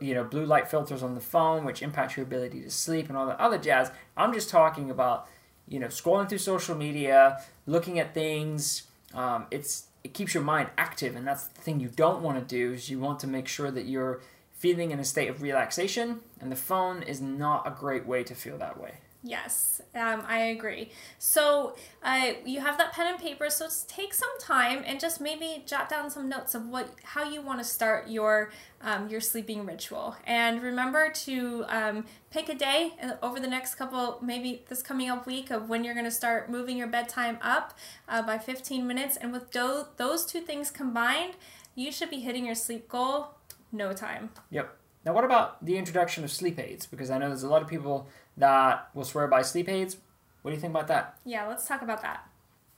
you 0.00 0.14
know 0.14 0.24
blue 0.24 0.44
light 0.44 0.68
filters 0.68 1.02
on 1.02 1.14
the 1.14 1.20
phone 1.20 1.64
which 1.64 1.82
impact 1.82 2.16
your 2.16 2.24
ability 2.24 2.60
to 2.60 2.70
sleep 2.70 3.08
and 3.08 3.16
all 3.16 3.26
that 3.26 3.40
other 3.40 3.58
jazz 3.58 3.90
i'm 4.16 4.32
just 4.32 4.48
talking 4.48 4.90
about 4.90 5.26
you 5.68 5.78
know 5.78 5.88
scrolling 5.88 6.28
through 6.28 6.38
social 6.38 6.74
media 6.74 7.40
looking 7.66 7.98
at 7.98 8.14
things 8.14 8.84
um, 9.14 9.46
it's 9.50 9.86
it 10.04 10.14
keeps 10.14 10.34
your 10.34 10.42
mind 10.42 10.70
active, 10.76 11.14
and 11.14 11.26
that's 11.26 11.46
the 11.46 11.60
thing 11.60 11.80
you 11.80 11.88
don't 11.88 12.22
want 12.22 12.38
to 12.38 12.44
do. 12.44 12.72
Is 12.72 12.90
you 12.90 12.98
want 12.98 13.20
to 13.20 13.26
make 13.26 13.48
sure 13.48 13.70
that 13.70 13.86
you're 13.86 14.20
feeling 14.52 14.90
in 14.90 14.98
a 14.98 15.04
state 15.04 15.28
of 15.28 15.42
relaxation, 15.42 16.20
and 16.40 16.50
the 16.50 16.56
phone 16.56 17.02
is 17.02 17.20
not 17.20 17.66
a 17.66 17.70
great 17.70 18.06
way 18.06 18.24
to 18.24 18.34
feel 18.34 18.58
that 18.58 18.80
way. 18.80 18.98
Yes, 19.24 19.80
um, 19.94 20.24
I 20.26 20.38
agree. 20.38 20.90
So 21.18 21.76
uh, 22.02 22.32
you 22.44 22.60
have 22.60 22.76
that 22.78 22.92
pen 22.92 23.06
and 23.06 23.18
paper. 23.20 23.50
So 23.50 23.68
take 23.86 24.12
some 24.14 24.36
time 24.40 24.82
and 24.84 24.98
just 24.98 25.20
maybe 25.20 25.62
jot 25.64 25.88
down 25.88 26.10
some 26.10 26.28
notes 26.28 26.56
of 26.56 26.66
what 26.66 26.90
how 27.04 27.30
you 27.30 27.40
want 27.40 27.60
to 27.60 27.64
start 27.64 28.08
your 28.08 28.50
um, 28.80 29.08
your 29.08 29.20
sleeping 29.20 29.64
ritual. 29.64 30.16
And 30.24 30.60
remember 30.60 31.08
to 31.10 31.64
um, 31.68 32.04
pick 32.32 32.48
a 32.48 32.54
day 32.54 32.94
uh, 33.00 33.12
over 33.22 33.38
the 33.38 33.46
next 33.46 33.76
couple, 33.76 34.18
maybe 34.20 34.64
this 34.68 34.82
coming 34.82 35.08
up 35.08 35.24
week, 35.24 35.52
of 35.52 35.68
when 35.68 35.84
you're 35.84 35.94
going 35.94 36.04
to 36.04 36.10
start 36.10 36.50
moving 36.50 36.76
your 36.76 36.88
bedtime 36.88 37.38
up 37.42 37.74
uh, 38.08 38.22
by 38.22 38.38
15 38.38 38.84
minutes. 38.88 39.16
And 39.16 39.32
with 39.32 39.52
do- 39.52 39.86
those 39.98 40.26
two 40.26 40.40
things 40.40 40.72
combined, 40.72 41.34
you 41.76 41.92
should 41.92 42.10
be 42.10 42.20
hitting 42.20 42.44
your 42.44 42.56
sleep 42.56 42.88
goal 42.88 43.36
no 43.72 43.92
time. 43.92 44.30
Yep. 44.50 44.76
Now, 45.04 45.12
what 45.12 45.24
about 45.24 45.64
the 45.64 45.76
introduction 45.76 46.22
of 46.24 46.30
sleep 46.30 46.58
aids? 46.58 46.86
Because 46.86 47.10
I 47.10 47.18
know 47.18 47.28
there's 47.28 47.42
a 47.42 47.48
lot 47.48 47.62
of 47.62 47.68
people 47.68 48.08
that 48.36 48.88
will 48.94 49.04
swear 49.04 49.26
by 49.26 49.42
sleep 49.42 49.68
aids. 49.68 49.96
What 50.42 50.50
do 50.50 50.54
you 50.54 50.60
think 50.60 50.72
about 50.72 50.88
that? 50.88 51.18
Yeah, 51.24 51.46
let's 51.46 51.66
talk 51.66 51.82
about 51.82 52.02
that. 52.02 52.28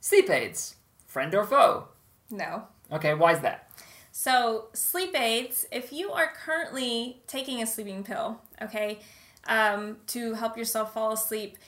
Sleep 0.01 0.29
aids, 0.31 0.77
friend 1.07 1.35
or 1.35 1.45
foe? 1.45 1.89
No. 2.31 2.65
Okay, 2.93 3.15
why 3.15 3.33
is 3.33 3.41
that? 3.41 3.71
So, 4.13 4.67
sleep 4.75 5.19
aids, 5.19 5.67
if 5.73 5.93
you 5.93 6.13
are 6.13 6.33
currently 6.33 7.23
taking 7.27 7.61
a 7.63 7.67
sleeping 7.67 8.05
pill, 8.05 8.41
okay, 8.63 9.01
um, 9.47 9.99
to 10.09 10.35
help 10.35 10.57
yourself 10.57 10.95
fall 10.95 11.13
asleep, 11.13 11.59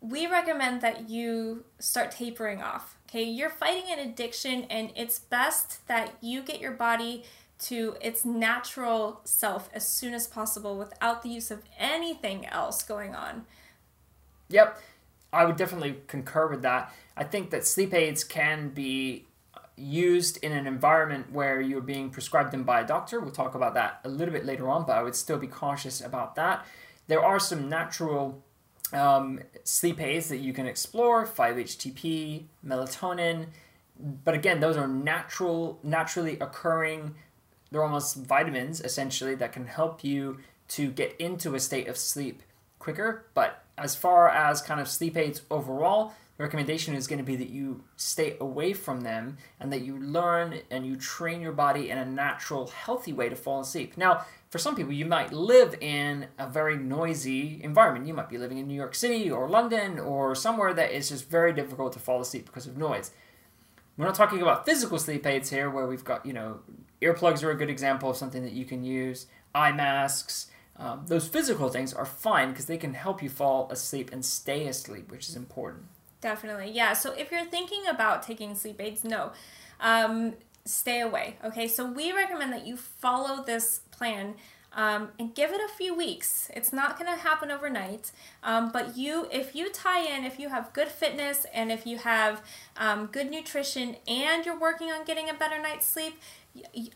we 0.00 0.26
recommend 0.26 0.80
that 0.82 1.10
you 1.10 1.64
start 1.78 2.12
tapering 2.12 2.62
off. 2.62 2.96
Okay, 3.08 3.24
you're 3.24 3.50
fighting 3.50 3.84
an 3.90 3.98
addiction, 3.98 4.64
and 4.64 4.92
it's 4.94 5.18
best 5.18 5.86
that 5.88 6.14
you 6.20 6.42
get 6.42 6.60
your 6.60 6.72
body 6.72 7.24
to 7.58 7.96
its 8.00 8.24
natural 8.24 9.20
self 9.24 9.70
as 9.72 9.86
soon 9.88 10.14
as 10.14 10.26
possible 10.26 10.76
without 10.76 11.22
the 11.22 11.28
use 11.28 11.50
of 11.50 11.62
anything 11.78 12.46
else 12.46 12.82
going 12.82 13.14
on. 13.14 13.46
Yep, 14.48 14.80
I 15.32 15.44
would 15.44 15.56
definitely 15.56 15.96
concur 16.06 16.48
with 16.48 16.62
that. 16.62 16.92
I 17.16 17.24
think 17.24 17.50
that 17.50 17.66
sleep 17.66 17.94
aids 17.94 18.24
can 18.24 18.70
be 18.70 19.24
used 19.76 20.38
in 20.42 20.52
an 20.52 20.66
environment 20.66 21.32
where 21.32 21.60
you're 21.60 21.80
being 21.80 22.10
prescribed 22.10 22.50
them 22.50 22.64
by 22.64 22.80
a 22.80 22.86
doctor. 22.86 23.20
We'll 23.20 23.30
talk 23.30 23.54
about 23.54 23.74
that 23.74 24.00
a 24.04 24.08
little 24.08 24.32
bit 24.32 24.44
later 24.44 24.68
on, 24.68 24.86
but 24.86 24.96
I 24.96 25.02
would 25.02 25.16
still 25.16 25.38
be 25.38 25.46
cautious 25.46 26.00
about 26.00 26.34
that. 26.36 26.64
There 27.08 27.22
are 27.22 27.38
some 27.38 27.68
natural 27.68 28.42
um, 28.92 29.40
sleep 29.64 30.00
aids 30.00 30.28
that 30.28 30.38
you 30.38 30.52
can 30.52 30.66
explore 30.66 31.26
5-HTP, 31.26 32.44
melatonin, 32.64 33.46
but 33.98 34.34
again, 34.34 34.60
those 34.60 34.76
are 34.76 34.88
natural, 34.88 35.78
naturally 35.82 36.38
occurring 36.38 37.14
they're 37.70 37.82
almost 37.82 38.16
vitamins 38.16 38.80
essentially 38.80 39.34
that 39.36 39.52
can 39.52 39.66
help 39.66 40.04
you 40.04 40.38
to 40.68 40.90
get 40.90 41.16
into 41.18 41.54
a 41.54 41.60
state 41.60 41.88
of 41.88 41.96
sleep 41.96 42.42
quicker. 42.78 43.26
But 43.34 43.62
as 43.78 43.94
far 43.94 44.28
as 44.28 44.62
kind 44.62 44.80
of 44.80 44.88
sleep 44.88 45.16
aids 45.16 45.42
overall, 45.50 46.14
the 46.36 46.44
recommendation 46.44 46.94
is 46.94 47.06
going 47.06 47.18
to 47.18 47.24
be 47.24 47.36
that 47.36 47.48
you 47.48 47.82
stay 47.96 48.36
away 48.40 48.74
from 48.74 49.00
them 49.00 49.38
and 49.58 49.72
that 49.72 49.82
you 49.82 49.98
learn 49.98 50.60
and 50.70 50.86
you 50.86 50.96
train 50.96 51.40
your 51.40 51.52
body 51.52 51.88
in 51.88 51.96
a 51.96 52.04
natural, 52.04 52.66
healthy 52.66 53.12
way 53.12 53.30
to 53.30 53.36
fall 53.36 53.60
asleep. 53.60 53.96
Now, 53.96 54.26
for 54.50 54.58
some 54.58 54.76
people, 54.76 54.92
you 54.92 55.06
might 55.06 55.32
live 55.32 55.74
in 55.80 56.26
a 56.38 56.46
very 56.46 56.76
noisy 56.76 57.60
environment. 57.62 58.06
You 58.06 58.14
might 58.14 58.28
be 58.28 58.38
living 58.38 58.58
in 58.58 58.68
New 58.68 58.74
York 58.74 58.94
City 58.94 59.30
or 59.30 59.48
London 59.48 59.98
or 59.98 60.34
somewhere 60.34 60.74
that 60.74 60.92
is 60.92 61.08
just 61.08 61.28
very 61.28 61.54
difficult 61.54 61.94
to 61.94 61.98
fall 61.98 62.20
asleep 62.20 62.46
because 62.46 62.66
of 62.66 62.76
noise. 62.76 63.12
We're 63.96 64.04
not 64.06 64.14
talking 64.14 64.42
about 64.42 64.66
physical 64.66 64.98
sleep 64.98 65.26
aids 65.26 65.50
here, 65.50 65.70
where 65.70 65.86
we've 65.86 66.04
got, 66.04 66.26
you 66.26 66.32
know, 66.32 66.60
earplugs 67.00 67.42
are 67.42 67.50
a 67.50 67.56
good 67.56 67.70
example 67.70 68.10
of 68.10 68.16
something 68.16 68.42
that 68.42 68.52
you 68.52 68.64
can 68.64 68.84
use, 68.84 69.26
eye 69.54 69.72
masks. 69.72 70.48
Um, 70.76 71.04
those 71.06 71.26
physical 71.26 71.70
things 71.70 71.94
are 71.94 72.04
fine 72.04 72.50
because 72.50 72.66
they 72.66 72.76
can 72.76 72.92
help 72.92 73.22
you 73.22 73.30
fall 73.30 73.70
asleep 73.70 74.10
and 74.12 74.24
stay 74.24 74.66
asleep, 74.66 75.10
which 75.10 75.28
is 75.28 75.36
important. 75.36 75.84
Definitely, 76.20 76.70
yeah. 76.70 76.92
So 76.92 77.12
if 77.12 77.30
you're 77.30 77.46
thinking 77.46 77.86
about 77.88 78.22
taking 78.22 78.54
sleep 78.54 78.80
aids, 78.80 79.02
no, 79.04 79.32
um, 79.80 80.34
stay 80.66 81.00
away. 81.00 81.38
Okay, 81.44 81.66
so 81.68 81.90
we 81.90 82.12
recommend 82.12 82.52
that 82.52 82.66
you 82.66 82.76
follow 82.76 83.42
this 83.42 83.80
plan 83.90 84.34
um, 84.76 85.08
and 85.18 85.34
give 85.34 85.50
it 85.50 85.60
a 85.60 85.72
few 85.74 85.96
weeks. 85.96 86.50
It's 86.54 86.72
not 86.72 86.98
going 86.98 87.10
to 87.12 87.20
happen 87.20 87.50
overnight, 87.50 88.12
um, 88.42 88.70
but 88.70 88.96
you, 88.96 89.26
if 89.32 89.56
you 89.56 89.72
tie 89.72 90.00
in, 90.00 90.24
if 90.24 90.38
you 90.38 90.50
have 90.50 90.72
good 90.74 90.88
fitness 90.88 91.46
and 91.52 91.72
if 91.72 91.86
you 91.86 91.96
have 91.96 92.42
um, 92.76 93.06
good 93.06 93.30
nutrition 93.30 93.96
and 94.06 94.44
you're 94.44 94.58
working 94.58 94.92
on 94.92 95.04
getting 95.04 95.30
a 95.30 95.34
better 95.34 95.60
night's 95.60 95.86
sleep, 95.86 96.20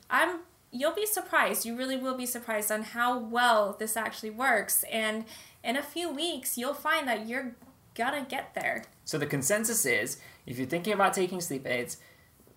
I'm 0.08 0.40
you'll 0.72 0.94
be 0.94 1.06
surprised. 1.06 1.64
You 1.66 1.76
really 1.76 1.96
will 1.96 2.16
be 2.16 2.26
surprised 2.26 2.70
on 2.70 2.82
how 2.82 3.18
well 3.18 3.74
this 3.76 3.96
actually 3.96 4.30
works. 4.30 4.84
And 4.92 5.24
in 5.64 5.76
a 5.76 5.82
few 5.82 6.08
weeks, 6.08 6.56
you'll 6.56 6.74
find 6.74 7.08
that 7.08 7.26
you're 7.26 7.56
gonna 7.96 8.24
get 8.28 8.54
there. 8.54 8.84
So 9.04 9.18
the 9.18 9.26
consensus 9.26 9.84
is 9.84 10.18
if 10.46 10.58
you're 10.58 10.68
thinking 10.68 10.92
about 10.92 11.14
taking 11.14 11.40
sleep 11.40 11.66
aids, 11.66 11.96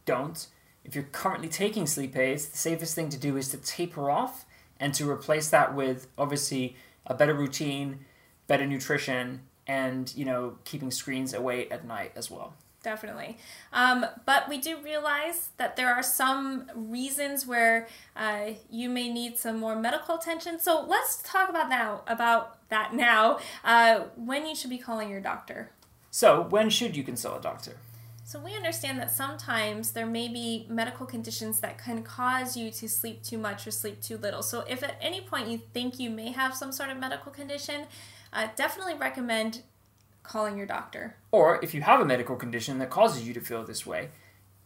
don't. 0.05 0.47
If 0.83 0.95
you're 0.95 1.05
currently 1.05 1.47
taking 1.47 1.87
sleep 1.87 2.15
aids, 2.17 2.47
the 2.49 2.57
safest 2.57 2.93
thing 2.93 3.09
to 3.09 3.17
do 3.17 3.37
is 3.37 3.47
to 3.49 3.57
taper 3.57 4.11
off 4.11 4.45
and 4.83 4.93
to 4.93 5.09
replace 5.09 5.49
that 5.49 5.73
with 5.73 6.07
obviously 6.17 6.75
a 7.07 7.13
better 7.13 7.33
routine, 7.33 7.99
better 8.47 8.65
nutrition, 8.65 9.39
and 9.65 10.13
you 10.13 10.25
know, 10.25 10.57
keeping 10.65 10.91
screens 10.91 11.33
away 11.33 11.69
at 11.69 11.87
night 11.87 12.11
as 12.17 12.29
well 12.29 12.53
definitely. 12.83 13.37
Um, 13.71 14.05
but 14.25 14.49
we 14.49 14.57
do 14.57 14.75
realize 14.83 15.51
that 15.55 15.77
there 15.77 15.87
are 15.87 16.03
some 16.03 16.69
reasons 16.75 17.47
where 17.47 17.87
uh, 18.13 18.49
you 18.69 18.89
may 18.89 19.09
need 19.09 19.37
some 19.37 19.57
more 19.57 19.73
medical 19.73 20.15
attention. 20.15 20.59
So 20.59 20.85
let's 20.85 21.21
talk 21.23 21.47
about 21.47 21.69
now 21.69 22.01
about 22.07 22.57
that 22.67 22.93
now. 22.93 23.39
Uh, 23.63 24.01
when 24.17 24.45
you 24.45 24.53
should 24.53 24.69
be 24.69 24.77
calling 24.77 25.09
your 25.09 25.21
doctor. 25.21 25.71
So 26.11 26.41
when 26.41 26.69
should 26.69 26.97
you 26.97 27.05
consult 27.05 27.39
a 27.39 27.41
doctor? 27.41 27.77
So 28.33 28.39
we 28.39 28.55
understand 28.55 28.97
that 28.97 29.11
sometimes 29.11 29.91
there 29.91 30.07
may 30.07 30.27
be 30.27 30.65
medical 30.67 31.05
conditions 31.05 31.59
that 31.59 31.77
can 31.77 32.01
cause 32.01 32.57
you 32.57 32.71
to 32.71 32.89
sleep 32.89 33.21
too 33.21 33.37
much 33.37 33.67
or 33.67 33.69
sleep 33.69 34.01
too 34.01 34.17
little. 34.17 34.41
So 34.41 34.63
if 34.67 34.81
at 34.81 34.97
any 34.99 35.21
point 35.21 35.49
you 35.49 35.61
think 35.71 35.99
you 35.99 36.09
may 36.09 36.31
have 36.31 36.55
some 36.55 36.71
sort 36.71 36.89
of 36.89 36.97
medical 36.97 37.31
condition, 37.31 37.85
uh, 38.33 38.47
definitely 38.55 38.95
recommend 38.95 39.61
calling 40.23 40.57
your 40.57 40.65
doctor. 40.65 41.15
Or 41.31 41.59
if 41.63 41.75
you 41.75 41.81
have 41.83 42.01
a 42.01 42.05
medical 42.05 42.35
condition 42.35 42.79
that 42.79 42.89
causes 42.89 43.27
you 43.27 43.35
to 43.35 43.39
feel 43.39 43.63
this 43.63 43.85
way, 43.85 44.09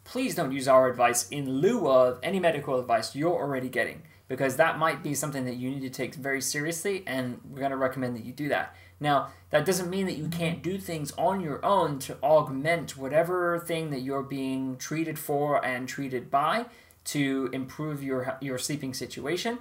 please 0.06 0.34
don't 0.34 0.53
use 0.53 0.69
our 0.69 0.89
advice 0.89 1.27
in 1.27 1.60
lieu 1.60 1.89
of 1.89 2.19
any 2.23 2.39
medical 2.39 2.80
advice 2.80 3.17
you're 3.17 3.36
already 3.36 3.67
getting 3.67 4.03
because 4.27 4.57
that 4.57 4.77
might 4.77 5.03
be 5.03 5.13
something 5.13 5.45
that 5.45 5.55
you 5.55 5.69
need 5.69 5.81
to 5.81 5.89
take 5.89 6.15
very 6.15 6.41
seriously 6.41 7.03
and 7.07 7.39
we're 7.49 7.59
going 7.59 7.71
to 7.71 7.77
recommend 7.77 8.15
that 8.15 8.25
you 8.25 8.33
do 8.33 8.49
that. 8.49 8.75
Now, 8.99 9.29
that 9.51 9.65
doesn't 9.65 9.89
mean 9.89 10.05
that 10.07 10.17
you 10.17 10.27
can't 10.27 10.63
do 10.63 10.77
things 10.77 11.11
on 11.17 11.39
your 11.39 11.63
own 11.63 11.99
to 11.99 12.17
augment 12.23 12.97
whatever 12.97 13.59
thing 13.59 13.91
that 13.91 14.01
you're 14.01 14.23
being 14.23 14.77
treated 14.77 15.19
for 15.19 15.63
and 15.63 15.87
treated 15.87 16.31
by 16.31 16.65
to 17.05 17.49
improve 17.53 18.03
your 18.03 18.37
your 18.41 18.57
sleeping 18.57 18.93
situation. 18.93 19.59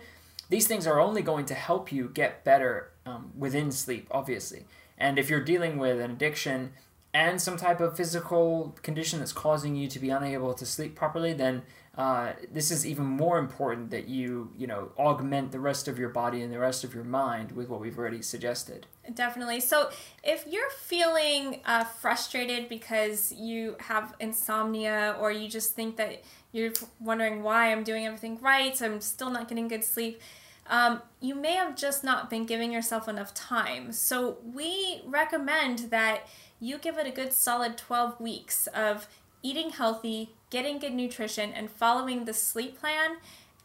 These 0.48 0.66
things 0.66 0.86
are 0.86 0.98
only 0.98 1.22
going 1.22 1.44
to 1.46 1.54
help 1.54 1.92
you 1.92 2.08
get 2.08 2.44
better 2.44 2.90
um, 3.04 3.32
within 3.36 3.70
sleep, 3.70 4.08
obviously. 4.10 4.66
And 4.98 5.18
if 5.18 5.28
you're 5.28 5.44
dealing 5.44 5.78
with 5.78 6.00
an 6.00 6.10
addiction 6.10 6.72
and 7.12 7.40
some 7.40 7.56
type 7.56 7.80
of 7.80 7.96
physical 7.96 8.76
condition 8.82 9.18
that's 9.18 9.32
causing 9.32 9.74
you 9.74 9.88
to 9.88 9.98
be 9.98 10.10
unable 10.10 10.54
to 10.54 10.66
sleep 10.66 10.94
properly, 10.94 11.32
then 11.32 11.62
uh, 11.96 12.32
this 12.52 12.70
is 12.70 12.86
even 12.86 13.04
more 13.04 13.38
important 13.38 13.90
that 13.90 14.06
you 14.06 14.50
you 14.56 14.66
know 14.66 14.90
augment 14.98 15.52
the 15.52 15.60
rest 15.60 15.88
of 15.88 15.98
your 15.98 16.10
body 16.10 16.42
and 16.42 16.52
the 16.52 16.58
rest 16.58 16.84
of 16.84 16.94
your 16.94 17.04
mind 17.04 17.52
with 17.52 17.68
what 17.68 17.80
we've 17.80 17.98
already 17.98 18.22
suggested. 18.22 18.86
Definitely. 19.14 19.60
So 19.60 19.90
if 20.22 20.44
you're 20.48 20.70
feeling 20.70 21.60
uh, 21.64 21.84
frustrated 21.84 22.68
because 22.68 23.32
you 23.32 23.76
have 23.80 24.14
insomnia 24.20 25.16
or 25.18 25.30
you 25.30 25.48
just 25.48 25.74
think 25.74 25.96
that 25.96 26.22
you're 26.52 26.72
wondering 27.00 27.42
why 27.42 27.72
I'm 27.72 27.84
doing 27.84 28.06
everything 28.06 28.38
right, 28.40 28.76
so 28.76 28.86
I'm 28.86 29.00
still 29.00 29.30
not 29.30 29.48
getting 29.48 29.68
good 29.68 29.84
sleep 29.84 30.20
um, 30.68 31.02
you 31.20 31.34
may 31.34 31.52
have 31.52 31.76
just 31.76 32.02
not 32.02 32.28
been 32.28 32.44
giving 32.44 32.72
yourself 32.72 33.08
enough 33.08 33.32
time. 33.34 33.92
So, 33.92 34.38
we 34.44 35.00
recommend 35.04 35.90
that 35.90 36.26
you 36.58 36.78
give 36.78 36.98
it 36.98 37.06
a 37.06 37.10
good 37.10 37.32
solid 37.32 37.76
12 37.76 38.20
weeks 38.20 38.66
of 38.68 39.06
eating 39.42 39.70
healthy, 39.70 40.34
getting 40.50 40.78
good 40.78 40.94
nutrition, 40.94 41.52
and 41.52 41.70
following 41.70 42.24
the 42.24 42.32
sleep 42.32 42.78
plan. 42.78 43.16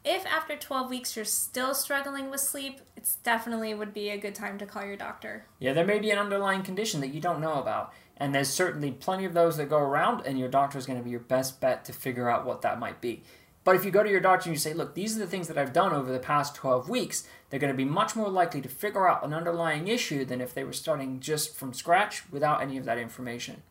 If 0.03 0.25
after 0.25 0.55
12 0.55 0.89
weeks 0.89 1.15
you're 1.15 1.25
still 1.25 1.75
struggling 1.75 2.31
with 2.31 2.39
sleep, 2.39 2.81
it 2.97 3.07
definitely 3.23 3.73
would 3.73 3.93
be 3.93 4.09
a 4.09 4.17
good 4.17 4.33
time 4.33 4.57
to 4.57 4.65
call 4.65 4.83
your 4.83 4.97
doctor. 4.97 5.45
Yeah, 5.59 5.73
there 5.73 5.85
may 5.85 5.99
be 5.99 6.09
an 6.09 6.17
underlying 6.17 6.63
condition 6.63 7.01
that 7.01 7.13
you 7.13 7.21
don't 7.21 7.41
know 7.41 7.59
about. 7.59 7.93
And 8.17 8.33
there's 8.33 8.49
certainly 8.49 8.91
plenty 8.91 9.25
of 9.25 9.33
those 9.33 9.57
that 9.57 9.69
go 9.69 9.77
around, 9.77 10.25
and 10.25 10.39
your 10.39 10.49
doctor 10.49 10.77
is 10.77 10.85
going 10.85 10.99
to 10.99 11.03
be 11.03 11.11
your 11.11 11.19
best 11.19 11.59
bet 11.59 11.85
to 11.85 11.93
figure 11.93 12.29
out 12.29 12.45
what 12.45 12.61
that 12.61 12.79
might 12.79 13.01
be. 13.01 13.23
But 13.63 13.75
if 13.75 13.85
you 13.85 13.91
go 13.91 14.01
to 14.01 14.09
your 14.09 14.19
doctor 14.19 14.49
and 14.49 14.55
you 14.55 14.59
say, 14.59 14.73
look, 14.73 14.95
these 14.95 15.15
are 15.15 15.19
the 15.19 15.27
things 15.27 15.47
that 15.47 15.57
I've 15.57 15.73
done 15.73 15.93
over 15.93 16.11
the 16.11 16.19
past 16.19 16.55
12 16.55 16.89
weeks, 16.89 17.27
they're 17.49 17.59
going 17.59 17.73
to 17.73 17.77
be 17.77 17.85
much 17.85 18.15
more 18.15 18.29
likely 18.29 18.61
to 18.61 18.69
figure 18.69 19.07
out 19.07 19.23
an 19.23 19.33
underlying 19.33 19.87
issue 19.87 20.25
than 20.25 20.41
if 20.41 20.53
they 20.53 20.63
were 20.63 20.73
starting 20.73 21.19
just 21.19 21.55
from 21.55 21.73
scratch 21.73 22.23
without 22.31 22.61
any 22.61 22.77
of 22.77 22.85
that 22.85 22.97
information. 22.97 23.61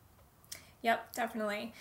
Yep, 0.81 1.13
definitely. 1.13 1.73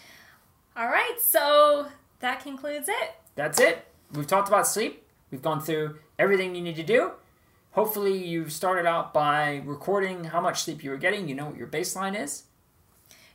All 0.76 0.88
right, 0.88 1.16
so 1.20 1.88
that 2.20 2.42
concludes 2.42 2.88
it. 2.88 3.14
That's 3.34 3.60
it. 3.60 3.86
We've 4.12 4.26
talked 4.26 4.48
about 4.48 4.66
sleep. 4.66 5.04
We've 5.30 5.42
gone 5.42 5.60
through 5.60 5.98
everything 6.18 6.54
you 6.54 6.62
need 6.62 6.76
to 6.76 6.82
do. 6.82 7.12
Hopefully, 7.72 8.16
you've 8.16 8.52
started 8.52 8.86
out 8.86 9.12
by 9.12 9.62
recording 9.64 10.24
how 10.24 10.40
much 10.40 10.62
sleep 10.62 10.82
you 10.82 10.90
were 10.90 10.96
getting. 10.96 11.28
You 11.28 11.34
know 11.34 11.46
what 11.46 11.56
your 11.56 11.68
baseline 11.68 12.20
is. 12.20 12.44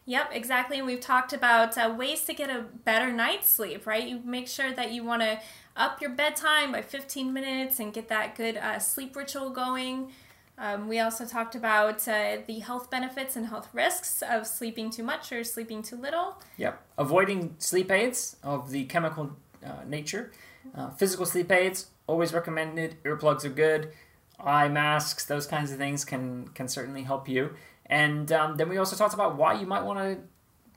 Yep, 0.05 0.29
exactly. 0.33 0.77
And 0.77 0.85
we've 0.85 1.01
talked 1.01 1.33
about 1.33 1.77
uh, 1.77 1.93
ways 1.97 2.23
to 2.25 2.33
get 2.33 2.49
a 2.49 2.61
better 2.61 3.11
night's 3.11 3.49
sleep, 3.49 3.87
right? 3.87 4.07
You 4.07 4.21
make 4.23 4.47
sure 4.47 4.71
that 4.71 4.91
you 4.91 5.03
want 5.03 5.23
to 5.23 5.39
up 5.75 5.99
your 5.99 6.11
bedtime 6.11 6.71
by 6.71 6.81
15 6.81 7.33
minutes 7.33 7.79
and 7.79 7.91
get 7.91 8.07
that 8.09 8.35
good 8.35 8.55
uh, 8.55 8.79
sleep 8.79 9.15
ritual 9.15 9.49
going. 9.49 10.11
Um, 10.57 10.87
we 10.87 10.99
also 10.99 11.25
talked 11.25 11.55
about 11.55 12.07
uh, 12.07 12.37
the 12.47 12.59
health 12.59 12.89
benefits 12.89 13.35
and 13.35 13.47
health 13.47 13.67
risks 13.73 14.23
of 14.27 14.47
sleeping 14.47 14.89
too 14.89 15.03
much 15.03 15.31
or 15.31 15.43
sleeping 15.43 15.83
too 15.83 15.97
little. 15.97 16.41
Yep. 16.57 16.81
Avoiding 16.97 17.55
sleep 17.59 17.91
aids 17.91 18.37
of 18.43 18.71
the 18.71 18.85
chemical 18.85 19.35
uh, 19.65 19.83
nature. 19.85 20.31
Uh, 20.73 20.89
physical 20.91 21.25
sleep 21.25 21.51
aids, 21.51 21.87
always 22.07 22.33
recommended. 22.33 22.95
Earplugs 23.03 23.43
are 23.43 23.49
good. 23.49 23.91
Eye 24.39 24.67
masks, 24.67 25.25
those 25.25 25.45
kinds 25.45 25.71
of 25.71 25.77
things 25.77 26.05
can, 26.05 26.47
can 26.49 26.67
certainly 26.67 27.03
help 27.03 27.27
you. 27.27 27.51
And 27.85 28.31
um, 28.31 28.57
then 28.57 28.69
we 28.69 28.77
also 28.77 28.95
talked 28.95 29.13
about 29.13 29.35
why 29.35 29.53
you 29.53 29.65
might 29.65 29.83
want 29.83 29.99
to 29.99 30.17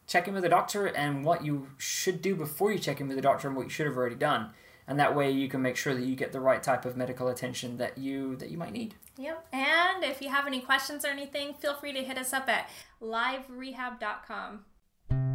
check 0.06 0.26
in 0.26 0.34
with 0.34 0.44
a 0.44 0.48
doctor 0.48 0.86
and 0.86 1.24
what 1.24 1.44
you 1.44 1.68
should 1.76 2.20
do 2.20 2.34
before 2.34 2.72
you 2.72 2.78
check 2.78 3.00
in 3.00 3.08
with 3.08 3.18
a 3.18 3.22
doctor 3.22 3.48
and 3.48 3.56
what 3.56 3.64
you 3.64 3.70
should 3.70 3.86
have 3.86 3.96
already 3.96 4.16
done. 4.16 4.50
And 4.86 4.98
that 4.98 5.14
way 5.14 5.30
you 5.30 5.48
can 5.48 5.60
make 5.60 5.76
sure 5.76 5.94
that 5.94 6.02
you 6.02 6.16
get 6.16 6.32
the 6.32 6.40
right 6.40 6.62
type 6.62 6.84
of 6.84 6.96
medical 6.96 7.28
attention 7.28 7.76
that 7.76 7.98
you 7.98 8.36
that 8.36 8.50
you 8.50 8.56
might 8.56 8.72
need. 8.72 8.94
Yep. 9.18 9.48
And 9.52 10.04
if 10.04 10.22
you 10.22 10.28
have 10.30 10.46
any 10.46 10.60
questions 10.60 11.04
or 11.04 11.08
anything, 11.08 11.52
feel 11.54 11.74
free 11.74 11.92
to 11.92 12.04
hit 12.04 12.16
us 12.16 12.32
up 12.32 12.48
at 12.48 12.70
liverehab.com. 13.02 14.64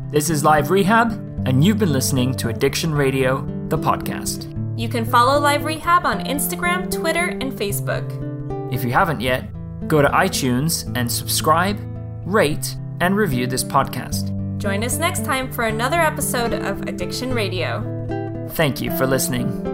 This 0.10 0.30
is 0.30 0.44
Live 0.44 0.72
Rehab, 0.72 1.12
and 1.46 1.64
you've 1.64 1.80
been 1.80 1.92
listening 1.92 2.34
to 2.36 2.48
Addiction 2.48 2.94
Radio, 2.94 3.42
the 3.68 3.78
podcast. 3.78 4.50
You 4.80 4.88
can 4.88 5.04
follow 5.06 5.40
Live 5.40 5.66
Rehab 5.66 6.06
on 6.06 6.24
Instagram, 6.24 6.90
Twitter, 6.90 7.30
and 7.42 7.52
Facebook. 7.52 8.74
If 8.74 8.86
you 8.86 8.92
haven't 8.92 9.20
yet, 9.20 9.50
go 9.88 10.02
to 10.02 10.08
iTunes 10.08 10.90
and 10.96 11.12
subscribe, 11.12 11.80
rate, 12.26 12.78
and 13.02 13.18
review 13.18 13.48
this 13.48 13.64
podcast. 13.64 14.30
Join 14.60 14.84
us 14.84 14.98
next 14.98 15.26
time 15.26 15.52
for 15.52 15.66
another 15.66 16.00
episode 16.00 16.54
of 16.54 16.84
Addiction 16.84 17.34
Radio. 17.34 18.48
Thank 18.52 18.82
you 18.82 18.96
for 18.98 19.06
listening. 19.06 19.73